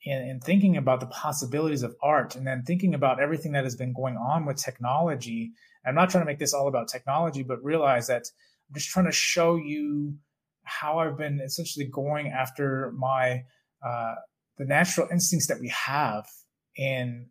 in, 0.04 0.22
in 0.22 0.40
thinking 0.40 0.78
about 0.78 1.00
the 1.00 1.08
possibilities 1.08 1.84
of 1.84 1.96
art 2.02 2.36
and 2.36 2.46
then 2.46 2.64
thinking 2.64 2.94
about 2.94 3.20
everything 3.20 3.52
that 3.54 3.64
has 3.64 3.76
been 3.76 3.94
going 3.94 4.18
on 4.18 4.46
with 4.46 4.58
technology. 4.58 5.52
I'm 5.86 5.96
not 5.96 6.10
trying 6.10 6.24
to 6.24 6.26
make 6.26 6.40
this 6.40 6.54
all 6.54 6.68
about 6.68 6.88
technology, 6.88 7.44
but 7.44 7.64
realize 7.64 8.08
that 8.08 8.24
I'm 8.70 8.76
just 8.76 8.90
trying 8.90 9.06
to 9.06 9.12
show 9.12 9.56
you 9.56 10.16
how 10.70 11.00
I've 11.00 11.18
been 11.18 11.40
essentially 11.42 11.86
going 11.86 12.28
after 12.28 12.94
my 12.96 13.44
uh, 13.86 14.16
the 14.58 14.66
natural 14.66 15.08
instincts 15.12 15.48
that 15.48 15.60
we 15.60 15.70
have 15.70 16.26
in 16.76 17.28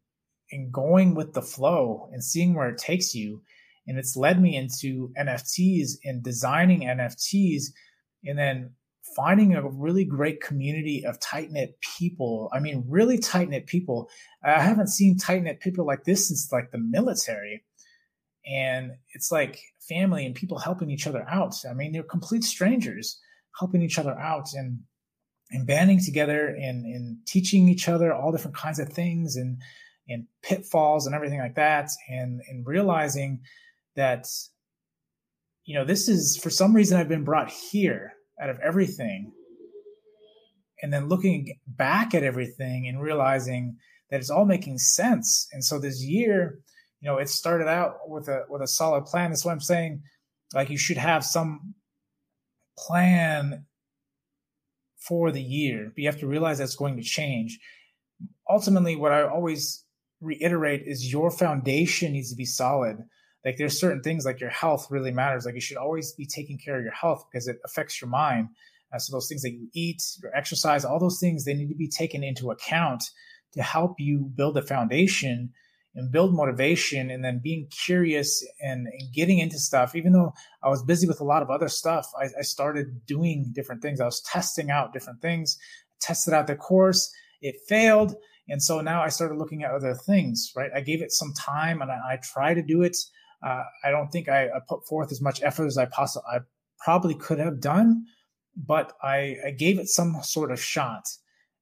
in 0.51 0.70
going 0.70 1.14
with 1.14 1.35
the 1.35 1.42
flow 1.42 2.09
and 2.12 2.24
seeing 2.24 2.55
where 2.55 2.68
it 2.68 2.79
takes 2.79 3.14
you 3.14 3.42
and 3.87 3.98
it's 3.98 4.16
led 4.16 4.40
me 4.40 4.57
into 4.57 5.12
NFTs 5.18 5.92
and 6.05 6.22
designing 6.22 6.83
NFTs 6.83 7.64
and 8.24 8.38
then 8.38 8.70
finding 9.16 9.55
a 9.55 9.68
really 9.68 10.05
great 10.05 10.40
community 10.40 11.05
of 11.05 11.18
tight 11.20 11.51
knit 11.51 11.79
people. 11.81 12.51
I 12.53 12.61
mean, 12.61 12.85
really 12.87 13.18
tight 13.18 13.48
knit 13.48 13.66
people. 13.66 14.11
I 14.44 14.61
haven't 14.61 14.88
seen 14.88 15.16
tight 15.16 15.42
knit 15.42 15.61
people 15.61 15.87
like 15.87 16.05
this 16.05 16.29
since 16.29 16.53
like 16.53 16.70
the 16.70 16.79
military. 16.79 17.64
And 18.46 18.92
it's 19.14 19.33
like 19.33 19.61
family 19.81 20.24
and 20.24 20.35
people 20.35 20.59
helping 20.59 20.90
each 20.90 21.07
other 21.07 21.27
out. 21.29 21.55
I 21.68 21.74
mean, 21.74 21.92
they're 21.92 22.03
complete 22.03 22.44
strangers 22.44 23.18
helping 23.59 23.83
each 23.83 23.99
other 23.99 24.18
out 24.18 24.49
and 24.55 24.81
and 25.51 25.66
banding 25.66 25.99
together 26.05 26.49
and, 26.49 26.85
and 26.85 27.16
teaching 27.27 27.68
each 27.68 27.88
other 27.88 28.12
all 28.12 28.31
different 28.31 28.57
kinds 28.57 28.79
of 28.79 28.88
things 28.88 29.37
and 29.37 29.61
and 30.09 30.27
pitfalls 30.42 31.07
and 31.07 31.14
everything 31.14 31.38
like 31.38 31.55
that 31.55 31.90
and 32.09 32.40
and 32.49 32.66
realizing 32.66 33.40
that 33.97 34.27
you 35.64 35.75
know 35.75 35.85
this 35.85 36.09
is 36.09 36.37
for 36.37 36.51
some 36.51 36.75
reason 36.75 36.99
i've 36.99 37.09
been 37.09 37.25
brought 37.25 37.51
here 37.51 38.12
out 38.40 38.51
of 38.51 38.59
everything. 38.61 39.33
And 40.83 40.92
then 40.92 41.09
looking 41.09 41.59
back 41.66 42.14
at 42.14 42.23
everything 42.23 42.87
and 42.87 43.03
realizing 43.03 43.77
that 44.11 44.21
it's 44.21 44.31
all 44.31 44.44
making 44.44 44.79
sense. 44.79 45.49
And 45.53 45.64
so 45.64 45.79
this 45.79 46.03
year 46.05 46.61
you 47.01 47.09
know 47.09 47.18
it 47.18 47.29
started 47.29 47.68
out 47.68 48.09
with 48.09 48.29
a 48.29 48.44
with 48.49 48.62
a 48.62 48.66
solid 48.66 49.05
plan. 49.05 49.31
That's 49.31 49.44
what 49.44 49.53
i'm 49.53 49.61
saying 49.61 50.03
like 50.55 50.71
you 50.71 50.79
should 50.79 50.97
have 50.97 51.25
some 51.25 51.75
plan 52.86 53.64
for 54.96 55.30
the 55.30 55.42
year 55.42 55.86
but 55.86 55.98
you 55.98 56.06
have 56.06 56.20
to 56.20 56.26
realize 56.26 56.58
that's 56.58 56.76
going 56.76 56.96
to 56.96 57.02
change. 57.02 57.58
Ultimately 58.48 58.96
what 58.96 59.12
i 59.12 59.22
always 59.22 59.84
reiterate 60.20 60.82
is 60.86 61.12
your 61.12 61.30
foundation 61.30 62.12
needs 62.12 62.30
to 62.30 62.36
be 62.36 62.44
solid. 62.44 62.98
Like 63.44 63.56
there's 63.56 63.78
certain 63.78 64.02
things 64.02 64.24
like 64.24 64.40
your 64.40 64.50
health 64.50 64.88
really 64.90 65.12
matters. 65.12 65.44
Like 65.44 65.54
you 65.54 65.60
should 65.60 65.76
always 65.76 66.12
be 66.12 66.26
taking 66.26 66.58
care 66.58 66.76
of 66.76 66.82
your 66.82 66.92
health 66.92 67.26
because 67.30 67.46
it 67.48 67.58
affects 67.64 68.00
your 68.00 68.10
mind. 68.10 68.48
Uh, 68.92 68.98
so 68.98 69.14
those 69.14 69.28
things 69.28 69.42
that 69.42 69.52
you 69.52 69.68
eat 69.74 70.02
your 70.22 70.34
exercise 70.34 70.84
all 70.84 70.98
those 70.98 71.20
things 71.20 71.44
they 71.44 71.52
need 71.52 71.68
to 71.68 71.74
be 71.74 71.88
taken 71.88 72.24
into 72.24 72.50
account 72.50 73.04
to 73.52 73.62
help 73.62 73.96
you 73.98 74.20
build 74.34 74.56
a 74.56 74.62
foundation 74.62 75.52
and 75.98 76.12
build 76.12 76.32
motivation 76.32 77.11
and 77.11 77.24
then 77.24 77.40
being 77.42 77.66
curious 77.70 78.46
and, 78.62 78.87
and, 78.87 79.12
getting 79.12 79.38
into 79.38 79.58
stuff. 79.58 79.94
Even 79.94 80.12
though 80.12 80.32
i 80.62 80.68
was 80.68 80.82
busy 80.82 81.06
with 81.06 81.20
a 81.20 81.24
lot 81.24 81.42
of 81.42 81.50
other 81.50 81.68
stuff 81.68 82.06
I, 82.20 82.26
I 82.38 82.42
started 82.42 83.04
doing 83.06 83.50
different 83.52 83.82
things. 83.82 84.00
I 84.00 84.04
was 84.04 84.20
testing 84.22 84.70
out 84.70 84.92
different 84.92 85.20
things. 85.20 85.58
Tested 86.00 86.32
out 86.32 86.46
the 86.46 86.56
course. 86.56 87.12
It 87.42 87.56
failed. 87.66 88.14
And 88.48 88.62
so 88.62 88.80
now 88.80 89.02
i 89.02 89.08
started 89.08 89.37
looking 89.37 89.64
at 89.64 89.72
other 89.72 89.94
things 89.94 90.52
right? 90.56 90.70
I 90.74 90.80
gave 90.80 91.02
it 91.02 91.12
some 91.12 91.32
time 91.34 91.82
and 91.82 91.90
i, 91.90 91.96
I 92.12 92.18
try 92.22 92.54
to 92.54 92.62
do 92.62 92.82
it. 92.82 92.96
Uh, 93.42 93.64
I 93.84 93.90
don't 93.90 94.08
think 94.08 94.28
I, 94.28 94.46
I, 94.46 94.61
put 94.68 94.87
forth 94.87 95.12
as 95.12 95.20
much 95.20 95.42
effort 95.44 95.66
as 95.66 95.78
I 95.78 95.84
possibly 95.84 96.26
I 96.28 96.38
probably 96.78 97.14
could 97.14 97.38
have 97.38 97.61
done, 97.61 98.04
but 98.56 98.94
I, 99.00 99.37
I, 99.46 99.50
gave 99.52 99.78
it 99.78 99.88
some 99.88 100.16
sort 100.22 100.50
of 100.50 100.61
shot. 100.61 101.04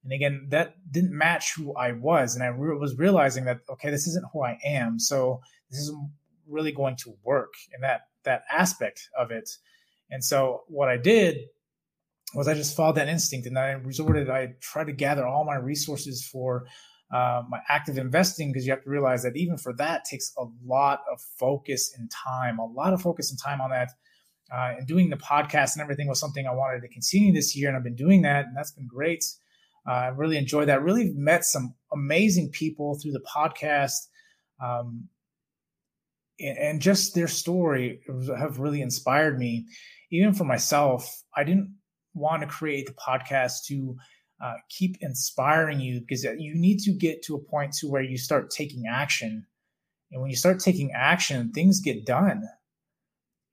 And 0.07 0.13
again, 0.13 0.47
that 0.51 0.77
didn't 0.89 1.19
match 1.19 1.55
who 1.57 1.75
I 1.75 1.91
was, 1.91 2.37
and 2.37 2.45
I 2.45 2.47
re- 2.47 2.79
was 2.79 2.97
realizing 2.97 3.45
that 3.47 3.63
okay, 3.69 3.91
this 3.91 4.07
isn't 4.07 4.25
who 4.33 4.45
I 4.45 4.57
am. 4.65 5.01
So 5.01 5.41
this 5.69 5.81
isn't 5.81 6.11
really 6.49 6.71
going 6.71 6.95
to 6.99 7.17
work 7.25 7.55
in 7.75 7.81
that 7.81 8.03
that 8.23 8.45
aspect 8.53 9.09
of 9.19 9.33
it. 9.33 9.51
And 10.09 10.23
so 10.23 10.63
what 10.69 10.89
I 10.89 10.97
did 10.97 11.39
was 12.37 12.47
I 12.47 12.55
just 12.55 12.77
followed 12.77 12.95
that 12.99 13.09
instinct, 13.09 13.49
and 13.49 13.59
I 13.59 13.73
resorted. 13.73 14.31
I 14.31 14.55
tried 14.61 14.87
to 14.87 14.93
gather 14.93 15.27
all 15.27 15.45
my 15.45 15.57
resources 15.57 16.25
for 16.25 16.67
uh, 17.13 17.43
my 17.49 17.59
active 17.69 17.99
investing 17.99 18.53
because 18.53 18.65
you 18.65 18.73
have 18.73 18.85
to 18.85 18.91
realize 18.91 19.25
that 19.25 19.37
even 19.37 19.57
for 19.57 19.73
that 19.73 20.05
takes 20.05 20.33
a 20.39 20.45
lot 20.65 21.01
of 21.13 21.21
focus 21.21 21.93
and 21.99 22.09
time, 22.13 22.61
a 22.61 22.65
lot 22.65 22.93
of 22.93 23.03
focus 23.03 23.33
and 23.33 23.41
time 23.43 23.61
on 23.61 23.71
that. 23.71 23.91
Uh, 24.55 24.75
and 24.79 24.87
doing 24.87 25.11
the 25.11 25.17
podcast 25.17 25.73
and 25.73 25.83
everything 25.83 26.07
was 26.07 26.21
something 26.21 26.47
I 26.47 26.55
wanted 26.55 26.81
to 26.83 26.89
continue 26.89 27.33
this 27.33 27.57
year, 27.57 27.67
and 27.67 27.77
I've 27.77 27.83
been 27.83 27.97
doing 27.97 28.23
that, 28.23 28.47
and 28.47 28.57
that's 28.57 28.71
been 28.71 28.87
great. 28.87 29.25
Uh, 29.89 29.93
I 29.93 30.07
really 30.09 30.37
enjoyed 30.37 30.69
that. 30.69 30.83
Really 30.83 31.13
met 31.15 31.45
some 31.45 31.75
amazing 31.93 32.51
people 32.51 32.99
through 32.99 33.13
the 33.13 33.21
podcast, 33.21 34.09
um, 34.63 35.09
and, 36.41 36.59
and 36.59 36.83
just 36.83 37.15
their 37.15 37.29
story 37.29 38.01
have 38.39 38.59
really 38.59 38.83
inspired 38.83 39.39
me. 39.39 39.67
Even 40.11 40.35
for 40.35 40.45
myself, 40.45 41.23
I 41.37 41.45
didn't 41.45 41.75
want 42.15 42.43
to 42.43 42.49
create 42.49 42.87
the 42.87 42.95
podcast 42.95 43.65
to 43.67 43.97
uh, 44.43 44.55
keep 44.69 44.97
inspiring 45.01 45.81
you 45.81 46.01
because 46.01 46.25
you 46.25 46.55
need 46.55 46.79
to 46.81 46.93
get 46.93 47.23
to 47.23 47.35
a 47.35 47.39
point 47.39 47.73
to 47.73 47.89
where 47.89 48.03
you 48.03 48.19
start 48.19 48.51
taking 48.51 48.85
action 48.87 49.47
and 50.13 50.21
when 50.21 50.31
you 50.31 50.37
start 50.37 50.61
taking 50.61 50.93
action 50.93 51.51
things 51.53 51.81
get 51.81 52.05
done 52.05 52.43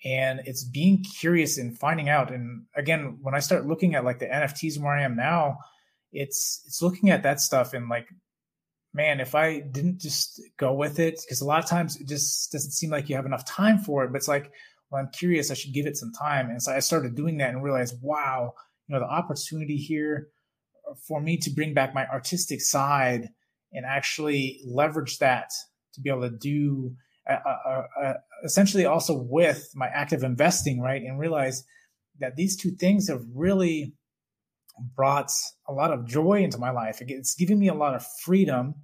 and 0.04 0.41
it's 0.46 0.63
being 0.63 1.04
curious 1.19 1.58
and 1.58 1.78
finding 1.78 2.10
out 2.10 2.32
and 2.34 2.65
again 2.76 3.17
when 3.22 3.34
i 3.34 3.39
start 3.39 3.65
looking 3.65 3.96
at 3.96 4.04
like 4.04 4.19
the 4.19 4.26
nfts 4.26 4.78
where 4.78 4.93
i 4.93 5.02
am 5.02 5.15
now 5.15 5.58
it's 6.13 6.63
it's 6.65 6.82
looking 6.82 7.10
at 7.10 7.23
that 7.23 7.39
stuff 7.39 7.73
and 7.73 7.89
like 7.89 8.08
man 8.93 9.19
if 9.19 9.36
i 9.36 9.60
didn't 9.60 9.99
just 9.99 10.41
go 10.58 10.73
with 10.73 10.99
it 10.99 11.19
because 11.26 11.41
a 11.41 11.45
lot 11.45 11.63
of 11.63 11.69
times 11.69 11.99
it 11.99 12.08
just 12.08 12.52
doesn't 12.52 12.71
seem 12.71 12.89
like 12.89 13.10
you 13.10 13.15
have 13.15 13.26
enough 13.26 13.45
time 13.45 13.78
for 13.78 14.04
it 14.04 14.12
but 14.12 14.17
it's 14.17 14.28
like 14.28 14.52
well 14.89 15.02
i'm 15.02 15.10
curious 15.12 15.52
i 15.52 15.54
should 15.54 15.73
give 15.73 15.86
it 15.86 15.97
some 15.97 16.12
time 16.12 16.49
and 16.49 16.62
so 16.62 16.71
i 16.71 16.80
started 16.80 17.15
doing 17.15 17.38
that 17.38 17.49
and 17.49 17.63
realized 17.63 17.95
wow 18.02 18.54
you 18.88 18.93
know 18.93 18.99
the 18.99 19.12
opportunity 19.12 19.78
here 19.78 20.28
for 21.08 21.21
me 21.21 21.38
to 21.38 21.49
bring 21.49 21.73
back 21.73 21.93
my 21.93 22.06
artistic 22.08 22.62
side 22.62 23.30
and 23.71 23.86
actually 23.86 24.62
leverage 24.65 25.17
that 25.17 25.49
to 25.93 26.02
be 26.02 26.10
able 26.10 26.21
to 26.21 26.30
do 26.30 26.95
uh, 27.30 27.38
uh, 27.45 27.84
uh, 28.02 28.13
essentially 28.43 28.86
also 28.86 29.13
with 29.13 29.71
my 29.76 29.88
active 29.88 30.23
investing, 30.23 30.82
right? 30.82 31.02
And 31.02 31.17
realize 31.17 31.63
that 32.19 32.36
these 32.36 32.58
two 32.58 32.71
things 32.71 33.08
have 33.08 33.23
really 33.34 33.93
brought 34.96 35.32
a 35.68 35.74
lot 35.74 35.92
of 35.92 36.06
joy 36.06 36.44
into 36.44 36.58
my 36.58 36.72
life. 36.72 37.00
It's 37.02 37.36
giving 37.36 37.60
me 37.60 37.68
a 37.70 37.74
lot 37.74 37.96
of 37.96 38.06
freedom, 38.24 38.76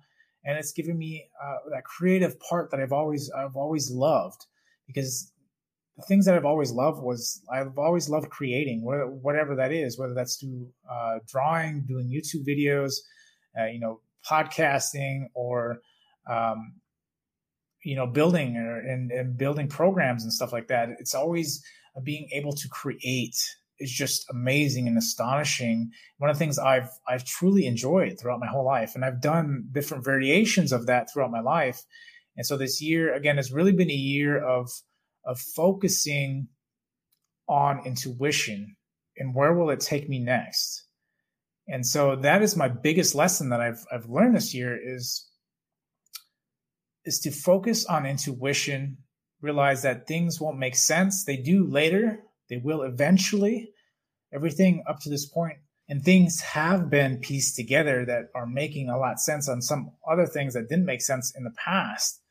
and 0.46 0.58
it's 0.58 0.72
giving 0.72 0.98
me 0.98 1.30
uh, 1.44 1.70
that 1.72 1.84
creative 1.84 2.40
part 2.40 2.72
that 2.72 2.80
I've 2.80 2.92
always 2.92 3.32
I've 3.32 3.56
always 3.56 3.92
loved. 3.92 4.46
Because 4.88 5.32
the 5.98 6.04
things 6.04 6.26
that 6.26 6.36
I've 6.36 6.46
always 6.46 6.72
loved 6.72 7.02
was 7.02 7.42
I've 7.52 7.78
always 7.78 8.10
loved 8.10 8.30
creating, 8.30 8.82
whatever 8.84 9.56
that 9.56 9.72
is, 9.72 10.00
whether 10.00 10.14
that's 10.14 10.38
through 10.38 10.70
uh, 10.90 11.20
drawing, 11.28 11.86
doing 11.88 12.10
YouTube 12.10 12.48
videos, 12.48 12.94
uh, 13.60 13.66
you 13.66 13.80
know, 13.80 14.02
podcasting, 14.28 15.26
or 15.34 15.82
um, 16.28 16.74
you 17.84 17.96
know 17.96 18.08
building 18.08 18.58
or, 18.58 18.80
and, 18.80 19.12
and 19.12 19.38
building 19.38 19.68
programs 19.68 20.24
and 20.24 20.34
stuff 20.34 20.52
like 20.52 20.68
that 20.68 20.90
it's 21.00 21.16
always 21.16 21.64
being 22.04 22.30
able 22.34 22.54
to 22.54 22.68
create 22.70 23.36
is 23.80 23.92
just 23.92 24.26
amazing 24.30 24.88
and 24.88 24.98
astonishing. 24.98 25.92
One 26.18 26.30
of 26.30 26.36
the 26.36 26.40
things 26.40 26.60
i've 26.60 26.90
i've 27.08 27.26
truly 27.26 27.66
enjoyed 27.66 28.20
throughout 28.20 28.40
my 28.40 28.48
whole 28.48 28.66
life 28.66 28.94
and 28.96 29.06
i've 29.06 29.22
done 29.22 29.70
different 29.72 30.04
variations 30.04 30.72
of 30.72 30.88
that 30.88 31.12
throughout 31.12 31.32
my 31.32 31.42
life. 31.42 31.84
And 32.38 32.46
so 32.46 32.58
this 32.58 32.82
year 32.82 33.14
again 33.14 33.38
has 33.38 33.52
really 33.52 33.74
been 33.74 33.92
a 33.92 33.94
year 33.94 34.38
of 34.38 34.70
of 35.26 35.40
focusing 35.40 36.48
on 37.48 37.86
intuition 37.86 38.76
and 39.18 39.36
where 39.36 39.54
will 39.54 39.70
it 39.70 39.80
take 39.80 40.08
me 40.08 40.20
next? 40.20 40.86
And 41.68 41.86
so 41.86 42.16
that 42.16 42.42
is 42.42 42.56
my 42.56 42.68
biggest 42.68 43.16
lesson 43.16 43.50
that 43.50 43.62
i've 43.62 43.86
i've 43.92 44.10
learned 44.10 44.36
this 44.36 44.54
year 44.54 44.78
is 44.78 45.30
is 47.06 47.20
to 47.20 47.32
focus 47.32 47.86
on 47.86 48.06
intuition, 48.06 48.98
realize 49.42 49.84
that 49.84 50.08
things 50.08 50.40
won't 50.40 50.60
make 50.60 50.76
sense. 50.76 51.24
They 51.24 51.38
do 51.38 51.66
later, 51.66 52.20
they 52.50 52.58
will 52.58 52.82
eventually. 52.82 53.72
Everything 54.34 54.84
up 54.88 55.00
to 55.02 55.10
this 55.10 55.26
point, 55.26 55.58
and 55.88 56.04
things 56.04 56.40
have 56.42 56.90
been 56.90 57.18
pieced 57.18 57.56
together 57.56 58.06
that 58.06 58.26
are 58.36 58.46
making 58.46 58.90
a 58.90 58.98
lot 58.98 59.14
of 59.14 59.20
sense 59.20 59.50
on 59.50 59.62
some 59.62 59.92
other 60.10 60.28
things 60.28 60.54
that 60.54 60.70
didn't 60.70 60.86
make 60.86 61.02
sense 61.02 61.34
in 61.36 61.44
the 61.44 61.54
past. 61.64 62.22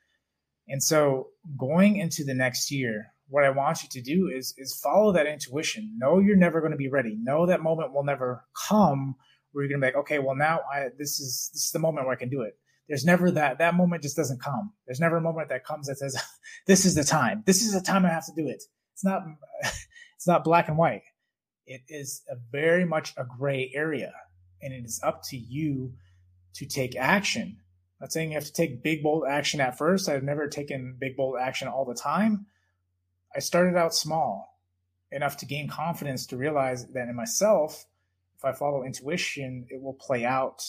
And 0.69 0.81
so, 0.83 1.29
going 1.59 1.97
into 1.97 2.23
the 2.23 2.35
next 2.35 2.71
year, 2.71 3.07
what 3.29 3.45
I 3.45 3.51
want 3.51 3.83
you 3.83 3.89
to 3.91 4.01
do 4.01 4.31
is 4.33 4.55
is 4.57 4.79
follow 4.81 5.13
that 5.13 5.27
intuition. 5.27 5.97
Know 5.99 6.21
you're 6.21 6.37
never 6.37 6.61
going 6.61 6.73
to 6.73 6.79
be 6.79 6.89
ready. 6.89 7.17
Know 7.21 7.47
that 7.47 7.63
moment 7.63 7.93
will 7.93 8.05
never 8.05 8.45
come 8.69 9.17
where 9.51 9.65
you're 9.65 9.71
going 9.71 9.81
to 9.81 9.87
be 9.87 9.89
like, 9.89 10.05
okay, 10.05 10.19
well 10.21 10.37
now 10.37 10.61
I 10.73 10.91
this 10.97 11.19
is 11.19 11.51
this 11.53 11.65
is 11.65 11.71
the 11.73 11.81
moment 11.81 12.07
where 12.07 12.15
I 12.15 12.19
can 12.19 12.31
do 12.31 12.43
it 12.43 12.55
there's 12.89 13.05
never 13.05 13.31
that 13.31 13.59
that 13.59 13.75
moment 13.75 14.03
just 14.03 14.17
doesn't 14.17 14.43
come 14.43 14.73
there's 14.87 15.01
never 15.01 15.17
a 15.17 15.21
moment 15.21 15.49
that 15.49 15.65
comes 15.65 15.87
that 15.87 15.99
says 15.99 16.17
this 16.67 16.85
is 16.85 16.95
the 16.95 17.05
time 17.05 17.43
this 17.47 17.63
is 17.63 17.73
the 17.73 17.81
time 17.81 18.05
i 18.05 18.09
have 18.09 18.27
to 18.27 18.33
do 18.35 18.49
it 18.49 18.63
it's 18.95 19.05
not 19.05 19.23
it's 20.19 20.27
not 20.27 20.43
black 20.43 20.67
and 20.67 20.77
white. 20.77 21.05
It 21.65 21.83
is 21.89 22.23
very 22.51 22.85
much 22.85 23.15
a 23.17 23.25
gray 23.25 23.71
area 23.73 24.13
and 24.61 24.75
it 24.75 24.85
is 24.85 25.01
up 25.05 25.23
to 25.27 25.37
you 25.37 25.93
to 26.55 26.67
take 26.67 26.97
action. 26.97 27.57
I'm 28.01 28.07
not 28.07 28.13
saying 28.13 28.33
you 28.33 28.35
have 28.35 28.45
to 28.45 28.53
take 28.53 28.83
big 28.83 29.05
bold 29.05 29.27
action 29.29 29.61
at 29.61 29.79
first. 29.79 30.09
I've 30.09 30.25
never 30.25 30.49
taken 30.49 30.97
big 30.99 31.17
bold 31.17 31.37
action 31.41 31.69
all 31.69 31.85
the 31.85 31.95
time. 31.95 32.47
I 33.33 33.39
started 33.39 33.77
out 33.77 33.95
small 33.95 34.59
enough 35.13 35.37
to 35.37 35.47
gain 35.47 35.69
confidence 35.69 36.27
to 36.27 36.37
realize 36.37 36.85
that 36.89 37.09
in 37.09 37.15
myself 37.15 37.87
if 38.37 38.45
i 38.45 38.53
follow 38.53 38.83
intuition 38.83 39.67
it 39.71 39.81
will 39.81 39.95
play 39.95 40.25
out. 40.25 40.65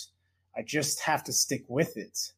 I 0.55 0.62
just 0.62 0.99
have 0.99 1.23
to 1.23 1.33
stick 1.33 1.65
with 1.67 1.97
it. 1.97 2.33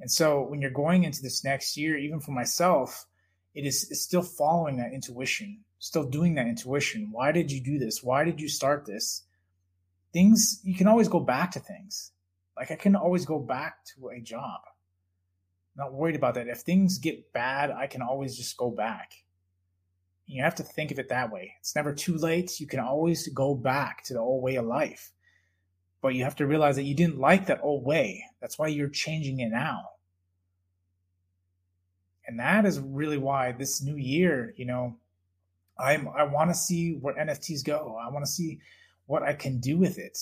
And 0.00 0.10
so 0.10 0.40
when 0.40 0.62
you're 0.62 0.70
going 0.70 1.04
into 1.04 1.20
this 1.20 1.44
next 1.44 1.76
year, 1.76 1.98
even 1.98 2.18
for 2.18 2.30
myself, 2.32 3.06
it 3.54 3.66
is 3.66 3.88
still 4.02 4.22
following 4.22 4.76
that 4.78 4.92
intuition, 4.92 5.60
still 5.78 6.04
doing 6.04 6.34
that 6.34 6.46
intuition. 6.46 7.08
Why 7.10 7.32
did 7.32 7.50
you 7.50 7.60
do 7.60 7.78
this? 7.78 8.02
Why 8.02 8.24
did 8.24 8.40
you 8.40 8.48
start 8.48 8.86
this? 8.86 9.22
Things, 10.12 10.60
you 10.62 10.74
can 10.74 10.86
always 10.86 11.08
go 11.08 11.20
back 11.20 11.50
to 11.52 11.60
things. 11.60 12.12
Like 12.56 12.70
I 12.70 12.76
can 12.76 12.96
always 12.96 13.24
go 13.24 13.38
back 13.38 13.84
to 13.96 14.08
a 14.08 14.20
job. 14.20 14.60
not 15.76 15.94
worried 15.94 16.16
about 16.16 16.34
that. 16.34 16.48
If 16.48 16.58
things 16.58 16.98
get 16.98 17.32
bad, 17.32 17.70
I 17.70 17.86
can 17.86 18.02
always 18.02 18.36
just 18.36 18.56
go 18.56 18.70
back. 18.70 19.12
You 20.26 20.42
have 20.42 20.54
to 20.56 20.62
think 20.62 20.90
of 20.90 20.98
it 20.98 21.08
that 21.08 21.32
way. 21.32 21.54
It's 21.60 21.74
never 21.74 21.94
too 21.94 22.16
late. 22.16 22.60
You 22.60 22.66
can 22.66 22.80
always 22.80 23.28
go 23.28 23.54
back 23.54 24.04
to 24.04 24.14
the 24.14 24.20
old 24.20 24.42
way 24.42 24.56
of 24.56 24.66
life 24.66 25.12
but 26.02 26.14
you 26.14 26.24
have 26.24 26.36
to 26.36 26.46
realize 26.46 26.76
that 26.76 26.82
you 26.82 26.94
didn't 26.94 27.18
like 27.18 27.46
that 27.46 27.60
old 27.62 27.84
way. 27.84 28.24
That's 28.40 28.58
why 28.58 28.66
you're 28.66 28.88
changing 28.88 29.38
it 29.38 29.50
now. 29.50 29.88
And 32.32 32.40
that 32.40 32.64
is 32.64 32.80
really 32.80 33.18
why 33.18 33.52
this 33.52 33.82
new 33.82 33.96
year, 33.96 34.54
you 34.56 34.64
know, 34.64 34.96
I'm 35.78 36.08
I 36.08 36.24
want 36.24 36.48
to 36.48 36.54
see 36.54 36.94
where 36.94 37.14
NFTs 37.14 37.62
go. 37.62 37.98
I 38.00 38.10
want 38.10 38.24
to 38.24 38.30
see 38.30 38.58
what 39.04 39.22
I 39.22 39.34
can 39.34 39.60
do 39.60 39.76
with 39.76 39.98
it. 39.98 40.18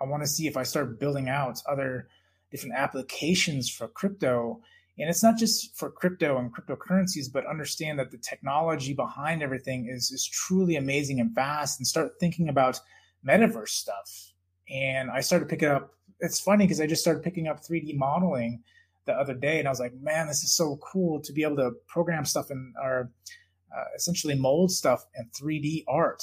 I 0.00 0.06
want 0.06 0.24
to 0.24 0.28
see 0.28 0.48
if 0.48 0.56
I 0.56 0.64
start 0.64 0.98
building 0.98 1.28
out 1.28 1.62
other 1.68 2.08
different 2.50 2.74
applications 2.74 3.70
for 3.70 3.86
crypto. 3.86 4.60
And 4.98 5.08
it's 5.08 5.22
not 5.22 5.38
just 5.38 5.76
for 5.76 5.88
crypto 5.88 6.36
and 6.36 6.52
cryptocurrencies, 6.52 7.32
but 7.32 7.46
understand 7.46 8.00
that 8.00 8.10
the 8.10 8.18
technology 8.18 8.92
behind 8.92 9.40
everything 9.40 9.88
is 9.88 10.10
is 10.10 10.26
truly 10.26 10.74
amazing 10.74 11.20
and 11.20 11.32
vast 11.32 11.78
and 11.78 11.86
start 11.86 12.18
thinking 12.18 12.48
about 12.48 12.80
metaverse 13.24 13.68
stuff 13.68 14.32
and 14.68 15.12
I 15.12 15.20
started 15.20 15.48
picking 15.48 15.68
up. 15.68 15.92
It's 16.18 16.40
funny 16.40 16.64
because 16.64 16.80
I 16.80 16.88
just 16.88 17.02
started 17.02 17.22
picking 17.22 17.46
up 17.46 17.62
3D 17.62 17.96
modeling 17.96 18.64
the 19.06 19.12
other 19.12 19.34
day, 19.34 19.58
and 19.58 19.68
I 19.68 19.70
was 19.70 19.80
like, 19.80 19.94
man, 19.94 20.26
this 20.26 20.42
is 20.42 20.54
so 20.54 20.78
cool 20.82 21.20
to 21.22 21.32
be 21.32 21.42
able 21.42 21.56
to 21.56 21.72
program 21.86 22.24
stuff 22.24 22.50
and 22.50 22.74
or 22.82 23.10
uh, 23.76 23.84
essentially 23.96 24.34
mold 24.34 24.70
stuff 24.70 25.04
in 25.16 25.28
3D 25.30 25.84
art, 25.88 26.22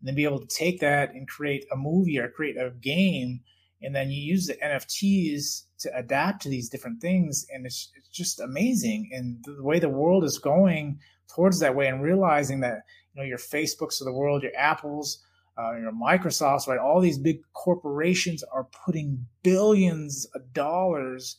and 0.00 0.08
then 0.08 0.14
be 0.14 0.24
able 0.24 0.40
to 0.40 0.54
take 0.54 0.80
that 0.80 1.12
and 1.12 1.28
create 1.28 1.64
a 1.72 1.76
movie 1.76 2.18
or 2.18 2.28
create 2.28 2.56
a 2.56 2.70
game, 2.80 3.40
and 3.82 3.94
then 3.94 4.10
you 4.10 4.20
use 4.20 4.46
the 4.46 4.54
NFTs 4.54 5.64
to 5.80 5.96
adapt 5.96 6.42
to 6.42 6.48
these 6.48 6.68
different 6.68 7.00
things, 7.00 7.46
and 7.52 7.66
it's, 7.66 7.90
it's 7.96 8.08
just 8.08 8.40
amazing. 8.40 9.10
And 9.12 9.42
the 9.44 9.62
way 9.62 9.78
the 9.78 9.88
world 9.88 10.24
is 10.24 10.38
going 10.38 10.98
towards 11.34 11.60
that 11.60 11.74
way, 11.74 11.88
and 11.88 12.02
realizing 12.02 12.60
that 12.60 12.82
you 13.14 13.22
know 13.22 13.26
your 13.26 13.38
Facebooks 13.38 14.00
of 14.00 14.06
the 14.06 14.12
world, 14.12 14.42
your 14.42 14.56
Apples 14.56 15.24
uh, 15.58 15.74
you 15.74 15.82
know, 15.82 15.90
Microsoft's 15.90 16.68
right. 16.68 16.78
All 16.78 17.00
these 17.00 17.18
big 17.18 17.40
corporations 17.52 18.44
are 18.44 18.68
putting 18.84 19.26
billions 19.42 20.26
of 20.34 20.52
dollars 20.52 21.36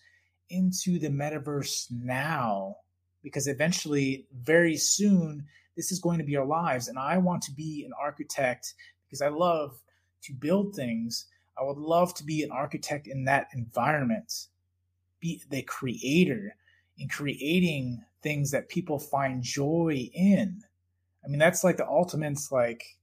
into 0.50 1.00
the 1.00 1.10
metaverse 1.10 1.92
now 1.92 2.76
because 3.24 3.48
eventually, 3.48 4.26
very 4.44 4.78
soon, 4.78 5.46
this 5.76 5.92
is 5.92 6.00
going 6.00 6.18
to 6.18 6.24
be 6.24 6.38
our 6.38 6.46
lives. 6.46 6.88
And 6.88 6.98
I 6.98 7.18
want 7.18 7.42
to 7.44 7.52
be 7.52 7.84
an 7.86 7.92
architect 8.02 8.74
because 9.06 9.22
I 9.22 9.30
love 9.30 9.82
to 10.24 10.34
build 10.34 10.76
things. 10.76 11.26
I 11.60 11.64
would 11.64 11.78
love 11.78 12.14
to 12.16 12.24
be 12.24 12.44
an 12.44 12.52
architect 12.52 13.08
in 13.08 13.26
that 13.26 13.48
environment, 13.54 14.48
be 15.20 15.42
the 15.50 15.62
creator 15.64 16.56
in 16.98 17.10
creating 17.10 18.04
things 18.22 18.52
that 18.52 18.70
people 18.70 19.00
find 19.00 19.42
joy 19.42 20.10
in. 20.14 20.64
I 21.24 21.28
mean, 21.28 21.40
that's 21.40 21.64
like 21.64 21.78
the 21.78 21.88
ultimate, 21.88 22.40
like, 22.52 22.98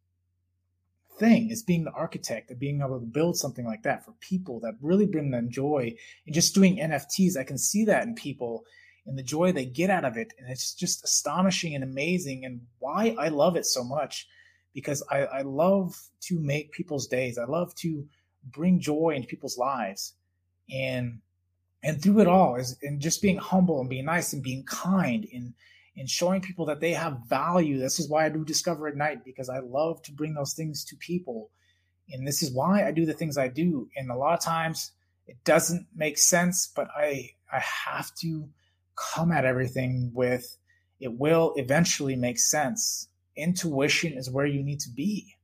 thing 1.18 1.50
is 1.50 1.62
being 1.62 1.84
the 1.84 1.92
architect 1.92 2.50
of 2.50 2.58
being 2.58 2.80
able 2.80 3.00
to 3.00 3.06
build 3.06 3.36
something 3.36 3.64
like 3.64 3.82
that 3.82 4.04
for 4.04 4.12
people 4.20 4.60
that 4.60 4.74
really 4.80 5.06
bring 5.06 5.30
them 5.30 5.50
joy 5.50 5.94
and 6.26 6.34
just 6.34 6.54
doing 6.54 6.76
nfts 6.76 7.36
i 7.38 7.44
can 7.44 7.56
see 7.56 7.84
that 7.84 8.04
in 8.04 8.14
people 8.14 8.64
and 9.06 9.16
the 9.16 9.22
joy 9.22 9.52
they 9.52 9.64
get 9.64 9.90
out 9.90 10.04
of 10.04 10.16
it. 10.16 10.32
And 10.38 10.50
it's 10.50 10.74
just 10.74 11.04
astonishing 11.04 11.74
and 11.74 11.84
amazing 11.84 12.44
and 12.44 12.62
why 12.78 13.14
i 13.18 13.28
love 13.28 13.56
it 13.56 13.66
so 13.66 13.82
much 13.84 14.28
because 14.74 15.02
i, 15.10 15.24
I 15.24 15.42
love 15.42 15.96
to 16.22 16.38
make 16.40 16.72
people's 16.72 17.06
days. 17.06 17.38
I 17.38 17.44
love 17.44 17.74
to 17.76 18.06
bring 18.44 18.80
joy 18.80 19.14
into 19.14 19.28
people's 19.28 19.58
lives. 19.58 20.14
And 20.72 21.20
and 21.82 22.02
through 22.02 22.20
it 22.20 22.26
all 22.26 22.56
is 22.56 22.76
and 22.82 23.00
just 23.00 23.22
being 23.22 23.36
humble 23.36 23.80
and 23.80 23.88
being 23.88 24.06
nice 24.06 24.32
and 24.32 24.42
being 24.42 24.64
kind 24.64 25.26
and 25.32 25.54
and 25.96 26.08
showing 26.08 26.40
people 26.40 26.66
that 26.66 26.80
they 26.80 26.92
have 26.92 27.20
value. 27.28 27.78
This 27.78 27.98
is 27.98 28.08
why 28.08 28.26
I 28.26 28.28
do 28.28 28.44
Discover 28.44 28.88
Ignite 28.88 29.24
because 29.24 29.48
I 29.48 29.60
love 29.60 30.02
to 30.02 30.12
bring 30.12 30.34
those 30.34 30.54
things 30.54 30.84
to 30.86 30.96
people. 30.96 31.50
And 32.10 32.26
this 32.26 32.42
is 32.42 32.52
why 32.52 32.86
I 32.86 32.92
do 32.92 33.06
the 33.06 33.14
things 33.14 33.38
I 33.38 33.48
do. 33.48 33.88
And 33.96 34.10
a 34.10 34.16
lot 34.16 34.34
of 34.34 34.40
times 34.40 34.92
it 35.26 35.42
doesn't 35.44 35.86
make 35.94 36.18
sense, 36.18 36.70
but 36.74 36.88
I 36.96 37.30
I 37.52 37.60
have 37.60 38.14
to 38.16 38.48
come 38.96 39.32
at 39.32 39.44
everything 39.44 40.10
with 40.14 40.58
it 41.00 41.12
will 41.12 41.52
eventually 41.56 42.16
make 42.16 42.38
sense. 42.38 43.08
Intuition 43.36 44.14
is 44.14 44.30
where 44.30 44.46
you 44.46 44.62
need 44.62 44.80
to 44.80 44.90
be. 44.90 45.34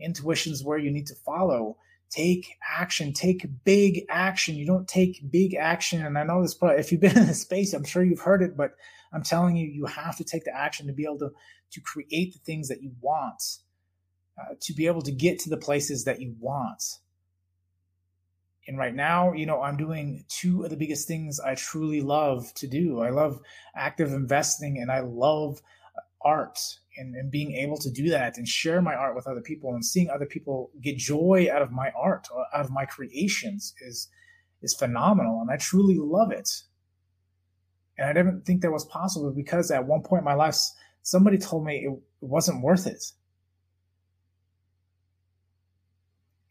Intuition 0.00 0.52
is 0.52 0.64
where 0.64 0.78
you 0.78 0.90
need 0.90 1.06
to 1.08 1.14
follow. 1.14 1.76
Take 2.10 2.56
action, 2.78 3.12
take 3.12 3.46
big 3.64 4.04
action. 4.08 4.54
You 4.54 4.66
don't 4.66 4.88
take 4.88 5.30
big 5.30 5.54
action. 5.54 6.04
And 6.04 6.16
I 6.16 6.24
know 6.24 6.42
this, 6.42 6.54
but 6.54 6.78
if 6.78 6.90
you've 6.90 7.00
been 7.00 7.18
in 7.18 7.26
this 7.26 7.42
space, 7.42 7.74
I'm 7.74 7.84
sure 7.84 8.02
you've 8.02 8.20
heard 8.20 8.42
it, 8.42 8.56
but 8.56 8.74
I'm 9.14 9.22
telling 9.22 9.56
you, 9.56 9.66
you 9.66 9.86
have 9.86 10.16
to 10.16 10.24
take 10.24 10.44
the 10.44 10.56
action 10.56 10.86
to 10.86 10.92
be 10.92 11.04
able 11.04 11.18
to, 11.20 11.30
to 11.72 11.80
create 11.80 12.32
the 12.32 12.40
things 12.40 12.68
that 12.68 12.82
you 12.82 12.92
want, 13.00 13.42
uh, 14.38 14.54
to 14.60 14.74
be 14.74 14.86
able 14.86 15.02
to 15.02 15.12
get 15.12 15.38
to 15.40 15.50
the 15.50 15.56
places 15.56 16.04
that 16.04 16.20
you 16.20 16.34
want. 16.40 16.82
And 18.66 18.78
right 18.78 18.94
now, 18.94 19.32
you 19.32 19.46
know, 19.46 19.60
I'm 19.60 19.76
doing 19.76 20.24
two 20.28 20.64
of 20.64 20.70
the 20.70 20.76
biggest 20.76 21.06
things 21.06 21.38
I 21.38 21.54
truly 21.54 22.00
love 22.00 22.52
to 22.54 22.66
do. 22.66 23.00
I 23.00 23.10
love 23.10 23.40
active 23.76 24.12
investing 24.12 24.78
and 24.78 24.90
I 24.90 25.00
love 25.00 25.60
art 26.22 26.58
and, 26.96 27.14
and 27.14 27.30
being 27.30 27.52
able 27.52 27.76
to 27.76 27.90
do 27.90 28.08
that 28.08 28.38
and 28.38 28.48
share 28.48 28.80
my 28.80 28.94
art 28.94 29.14
with 29.14 29.26
other 29.26 29.42
people 29.42 29.74
and 29.74 29.84
seeing 29.84 30.08
other 30.08 30.26
people 30.26 30.70
get 30.80 30.96
joy 30.96 31.48
out 31.52 31.60
of 31.60 31.70
my 31.70 31.90
art, 31.96 32.26
out 32.54 32.64
of 32.64 32.70
my 32.70 32.86
creations 32.86 33.74
is 33.82 34.08
is 34.62 34.74
phenomenal. 34.74 35.42
And 35.42 35.50
I 35.50 35.58
truly 35.58 35.98
love 35.98 36.32
it. 36.32 36.48
And 37.96 38.08
I 38.08 38.12
didn't 38.12 38.44
think 38.44 38.62
that 38.62 38.72
was 38.72 38.84
possible 38.84 39.30
because 39.30 39.70
at 39.70 39.86
one 39.86 40.02
point 40.02 40.20
in 40.20 40.24
my 40.24 40.34
life, 40.34 40.56
somebody 41.02 41.38
told 41.38 41.64
me 41.64 41.86
it 41.86 41.98
wasn't 42.20 42.62
worth 42.62 42.86
it. 42.86 43.12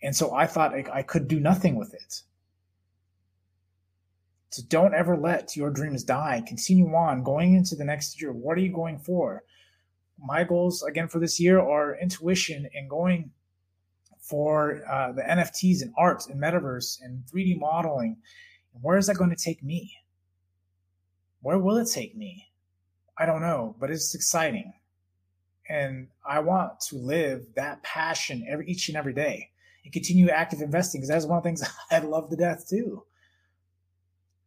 And 0.01 0.15
so 0.15 0.33
I 0.33 0.47
thought 0.47 0.73
I, 0.73 1.01
could 1.01 1.29
do 1.29 1.39
nothing 1.39 1.75
with 1.75 1.93
it. 1.93 2.21
So 4.49 4.61
don't 4.67 4.93
ever 4.93 5.17
let 5.17 5.55
your 5.55 5.71
dreams 5.71 6.03
die. 6.03 6.43
Continue 6.45 6.93
on 6.93 7.23
going 7.23 7.55
into 7.55 7.75
the 7.75 7.85
next 7.85 8.21
year. 8.21 8.33
What 8.33 8.57
are 8.57 8.61
you 8.61 8.71
going 8.71 8.99
for? 8.99 9.43
My 10.19 10.43
goals 10.43 10.83
again 10.83 11.07
for 11.07 11.19
this 11.19 11.39
year 11.39 11.59
are 11.59 11.97
intuition 11.99 12.69
and 12.75 12.89
going 12.89 13.31
for 14.19 14.83
uh, 14.89 15.13
the 15.13 15.21
NFTs 15.21 15.81
and 15.81 15.93
art 15.97 16.23
and 16.29 16.41
metaverse 16.41 16.99
and 17.01 17.23
3D 17.25 17.57
modeling. 17.57 18.17
Where 18.73 18.97
is 18.97 19.07
that 19.07 19.15
going 19.15 19.29
to 19.29 19.35
take 19.35 19.63
me? 19.63 19.95
Where 21.43 21.59
will 21.59 21.77
it 21.77 21.89
take 21.91 22.15
me? 22.15 22.47
I 23.17 23.25
don't 23.25 23.41
know, 23.41 23.75
but 23.79 23.91
it's 23.91 24.15
exciting. 24.15 24.73
And 25.69 26.07
I 26.25 26.39
want 26.39 26.79
to 26.87 26.95
live 26.95 27.45
that 27.55 27.83
passion 27.83 28.45
every 28.49 28.67
each 28.67 28.87
and 28.87 28.97
every 28.97 29.13
day 29.13 29.49
and 29.83 29.93
continue 29.93 30.29
active 30.29 30.61
investing 30.61 31.01
because 31.01 31.09
that's 31.09 31.25
one 31.25 31.37
of 31.37 31.43
the 31.43 31.49
things 31.49 31.63
I 31.91 31.99
love 31.99 32.29
to 32.29 32.37
death 32.37 32.67
too. 32.67 33.03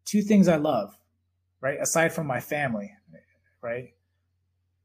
Two 0.07 0.23
things 0.23 0.49
I 0.49 0.57
love, 0.57 0.97
right? 1.61 1.79
Aside 1.81 2.15
from 2.15 2.27
my 2.27 2.41
family, 2.41 2.91
right? 3.61 3.93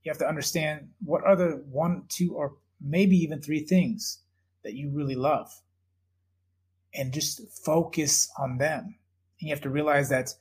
You 0.04 0.10
have 0.12 0.20
to 0.20 0.28
understand 0.28 0.90
what 1.04 1.24
are 1.24 1.38
the 1.38 1.64
one, 1.72 2.04
two, 2.10 2.34
or 2.34 2.56
maybe 2.82 3.16
even 3.18 3.42
three 3.42 3.62
things 3.62 4.20
that 4.64 4.74
you 4.74 4.90
really 4.90 5.16
love 5.16 5.50
and 6.94 7.14
just 7.14 7.42
focus 7.64 8.30
on 8.38 8.58
them. 8.58 8.84
And 9.40 9.48
you 9.48 9.50
have 9.50 9.62
to 9.62 9.70
realize 9.70 10.10
that 10.10 10.34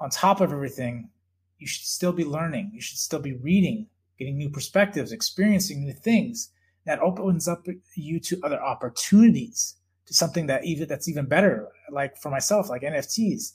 on 0.00 0.10
top 0.10 0.40
of 0.40 0.52
everything, 0.52 1.10
you 1.58 1.66
should 1.66 1.86
still 1.86 2.12
be 2.12 2.24
learning. 2.24 2.70
You 2.72 2.80
should 2.80 2.98
still 2.98 3.20
be 3.20 3.34
reading, 3.34 3.88
getting 4.18 4.36
new 4.36 4.50
perspectives, 4.50 5.12
experiencing 5.12 5.84
new 5.84 5.92
things. 5.92 6.50
That 6.86 7.00
opens 7.00 7.48
up 7.48 7.66
you 7.94 8.18
to 8.20 8.40
other 8.42 8.62
opportunities 8.62 9.74
to 10.06 10.14
something 10.14 10.46
that 10.46 10.64
even 10.64 10.88
that's 10.88 11.08
even 11.08 11.26
better. 11.26 11.68
Like 11.90 12.16
for 12.16 12.30
myself 12.30 12.70
like 12.70 12.82
nfts 12.82 13.52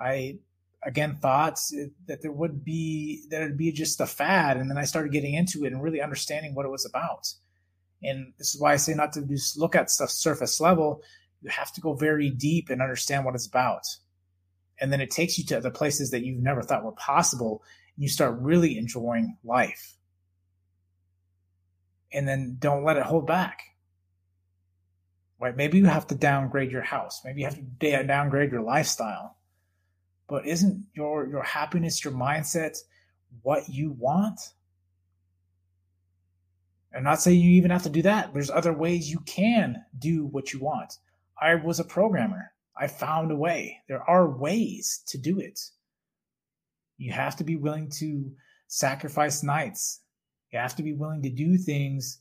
i 0.00 0.38
again 0.84 1.16
thought 1.16 1.58
eh, 1.76 1.86
that 2.06 2.22
there 2.22 2.30
would 2.30 2.64
be 2.64 3.24
that 3.30 3.42
it'd 3.42 3.58
be 3.58 3.72
just 3.72 4.00
a 4.00 4.06
fad. 4.06 4.56
And 4.58 4.70
then 4.70 4.78
i 4.78 4.84
started 4.84 5.12
getting 5.12 5.34
into 5.34 5.64
it 5.64 5.72
and 5.72 5.82
really 5.82 6.00
understanding 6.00 6.54
what 6.54 6.66
it 6.66 6.70
was 6.70 6.86
about. 6.86 7.32
And 8.02 8.32
this 8.38 8.54
is 8.54 8.60
why 8.60 8.74
i 8.74 8.76
say 8.76 8.94
not 8.94 9.12
to 9.14 9.22
just 9.22 9.58
look 9.58 9.74
at 9.74 9.90
stuff 9.90 10.10
surface 10.10 10.60
level. 10.60 11.02
You 11.42 11.50
have 11.50 11.72
to 11.72 11.80
go 11.80 11.94
very 11.94 12.30
deep 12.30 12.70
and 12.70 12.80
understand 12.80 13.24
what 13.24 13.34
it's 13.34 13.46
about 13.46 13.82
and 14.80 14.92
then 14.92 15.00
it 15.00 15.10
takes 15.10 15.38
you 15.38 15.44
to 15.46 15.58
other 15.58 15.70
places 15.70 16.10
that 16.10 16.24
you've 16.24 16.42
never 16.42 16.62
thought 16.62 16.84
were 16.84 16.92
possible 16.92 17.62
and 17.96 18.02
you 18.02 18.08
start 18.08 18.38
really 18.40 18.78
enjoying 18.78 19.36
life 19.44 19.98
and 22.12 22.26
then 22.26 22.56
don't 22.58 22.84
let 22.84 22.96
it 22.96 23.02
hold 23.02 23.26
back. 23.26 23.62
Right? 25.40 25.56
Maybe 25.56 25.78
you 25.78 25.86
have 25.86 26.06
to 26.08 26.14
downgrade 26.14 26.72
your 26.72 26.82
house. 26.82 27.20
Maybe 27.24 27.40
you 27.40 27.46
have 27.46 27.58
to 27.80 28.04
downgrade 28.04 28.50
your 28.50 28.62
lifestyle. 28.62 29.36
But 30.26 30.46
isn't 30.46 30.86
your 30.94 31.26
your 31.28 31.42
happiness, 31.42 32.04
your 32.04 32.12
mindset, 32.12 32.76
what 33.42 33.68
you 33.68 33.92
want? 33.92 34.40
I'm 36.94 37.04
not 37.04 37.20
saying 37.20 37.40
you 37.40 37.50
even 37.50 37.70
have 37.70 37.84
to 37.84 37.90
do 37.90 38.02
that. 38.02 38.32
There's 38.32 38.50
other 38.50 38.72
ways 38.72 39.10
you 39.10 39.20
can 39.20 39.84
do 39.98 40.26
what 40.26 40.52
you 40.52 40.58
want. 40.58 40.94
I 41.40 41.54
was 41.54 41.78
a 41.78 41.84
programmer. 41.84 42.50
I 42.80 42.86
found 42.86 43.30
a 43.30 43.36
way. 43.36 43.78
There 43.88 44.02
are 44.02 44.30
ways 44.30 45.02
to 45.08 45.18
do 45.18 45.40
it. 45.40 45.58
You 46.96 47.12
have 47.12 47.36
to 47.36 47.44
be 47.44 47.56
willing 47.56 47.90
to 47.98 48.30
sacrifice 48.68 49.42
nights, 49.42 50.00
you 50.52 50.58
have 50.58 50.76
to 50.76 50.82
be 50.82 50.92
willing 50.92 51.22
to 51.22 51.30
do 51.30 51.56
things 51.56 52.20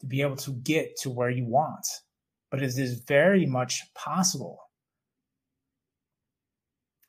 to 0.00 0.06
be 0.06 0.22
able 0.22 0.36
to 0.36 0.52
get 0.52 0.96
to 0.98 1.10
where 1.10 1.30
you 1.30 1.46
want. 1.46 1.86
But 2.50 2.62
it 2.62 2.76
is 2.76 3.02
very 3.06 3.46
much 3.46 3.82
possible. 3.94 4.58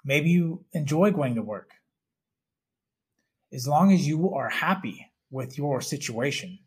Maybe 0.03 0.29
you 0.29 0.65
enjoy 0.73 1.11
going 1.11 1.35
to 1.35 1.41
work. 1.41 1.71
As 3.51 3.67
long 3.67 3.91
as 3.91 4.07
you 4.07 4.33
are 4.33 4.49
happy 4.49 5.11
with 5.31 5.57
your 5.57 5.81
situation, 5.81 6.59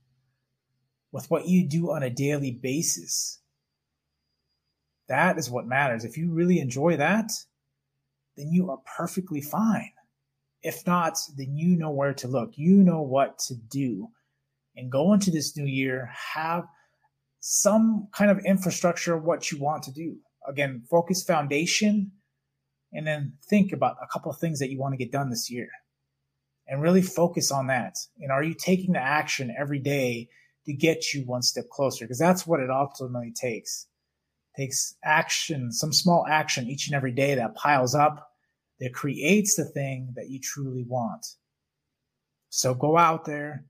with 1.13 1.31
what 1.31 1.47
you 1.47 1.69
do 1.69 1.93
on 1.93 2.03
a 2.03 2.11
daily 2.11 2.51
basis, 2.51 3.41
that 5.09 5.39
is 5.39 5.51
what 5.51 5.67
matters. 5.67 6.05
If 6.05 6.17
you 6.17 6.31
really 6.33 6.59
enjoy 6.59 6.97
that, 6.97 7.31
then 8.37 8.51
you 8.53 8.71
are 8.71 8.79
perfectly 8.97 9.41
fine. 9.41 9.93
If 10.63 10.87
not, 10.87 11.19
then 11.37 11.57
you 11.57 11.77
know 11.77 11.91
where 11.91 12.15
to 12.15 12.29
look. 12.29 12.53
You 12.57 12.83
know 12.83 13.03
what 13.03 13.39
to 13.47 13.55
do. 13.55 14.09
And 14.77 14.93
go 14.93 15.13
into 15.13 15.31
this 15.31 15.57
new 15.57 15.67
year, 15.67 16.11
have 16.35 16.65
some 17.41 18.09
kind 18.13 18.31
of 18.31 18.45
infrastructure 18.45 19.15
of 19.15 19.25
what 19.25 19.51
you 19.51 19.59
want 19.59 19.83
to 19.85 19.93
do. 19.93 20.17
Again, 20.47 20.83
focus 20.89 21.23
foundation, 21.23 22.13
and 22.93 23.07
then 23.07 23.35
think 23.49 23.73
about 23.73 23.97
a 24.03 24.07
couple 24.13 24.31
of 24.31 24.39
things 24.39 24.59
that 24.61 24.71
you 24.71 24.79
want 24.79 24.93
to 24.93 25.05
get 25.05 25.13
done 25.13 25.31
this 25.31 25.51
year. 25.51 25.69
And 26.67 26.83
really 26.83 27.03
focus 27.03 27.51
on 27.51 27.67
that. 27.69 27.97
And 28.21 28.31
are 28.31 28.43
you 28.43 28.55
taking 28.55 28.93
the 28.93 29.01
action 29.01 29.55
every 29.59 29.79
day 29.79 30.29
to 30.67 30.73
get 30.73 31.13
you 31.13 31.23
one 31.23 31.43
step 31.43 31.65
closer? 31.71 32.05
Because 32.05 32.19
that's 32.19 32.47
what 32.47 32.61
it 32.61 32.71
ultimately 32.71 33.33
takes. 33.33 33.88
Takes 34.59 34.97
action, 35.05 35.71
some 35.71 35.93
small 35.93 36.27
action 36.29 36.67
each 36.67 36.89
and 36.89 36.97
every 36.97 37.13
day 37.13 37.37
that 37.37 37.55
piles 37.55 37.95
up 37.95 38.29
that 38.81 38.93
creates 38.93 39.55
the 39.55 39.65
thing 39.65 40.13
that 40.17 40.29
you 40.29 40.41
truly 40.41 40.85
want. 40.87 41.25
So 42.51 42.75
go 42.75 42.99
out 42.99 43.25
there 43.25 43.65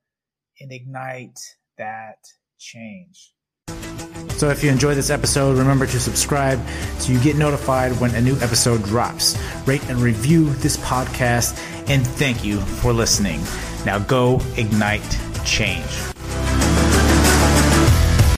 and 0.60 0.72
ignite 0.72 1.38
that 1.76 2.16
change. 2.58 3.34
So 4.38 4.48
if 4.50 4.62
you 4.62 4.70
enjoyed 4.70 4.96
this 4.96 5.10
episode, 5.10 5.58
remember 5.58 5.84
to 5.86 6.00
subscribe 6.00 6.60
so 6.98 7.12
you 7.12 7.20
get 7.20 7.36
notified 7.36 7.92
when 8.00 8.14
a 8.14 8.20
new 8.20 8.36
episode 8.36 8.82
drops. 8.84 9.36
Rate 9.66 9.86
and 9.90 9.98
review 9.98 10.50
this 10.54 10.76
podcast, 10.78 11.58
and 11.90 12.06
thank 12.06 12.44
you 12.44 12.60
for 12.60 12.92
listening. 12.92 13.42
Now 13.84 13.98
go 13.98 14.40
ignite 14.56 15.18
change. 15.44 16.17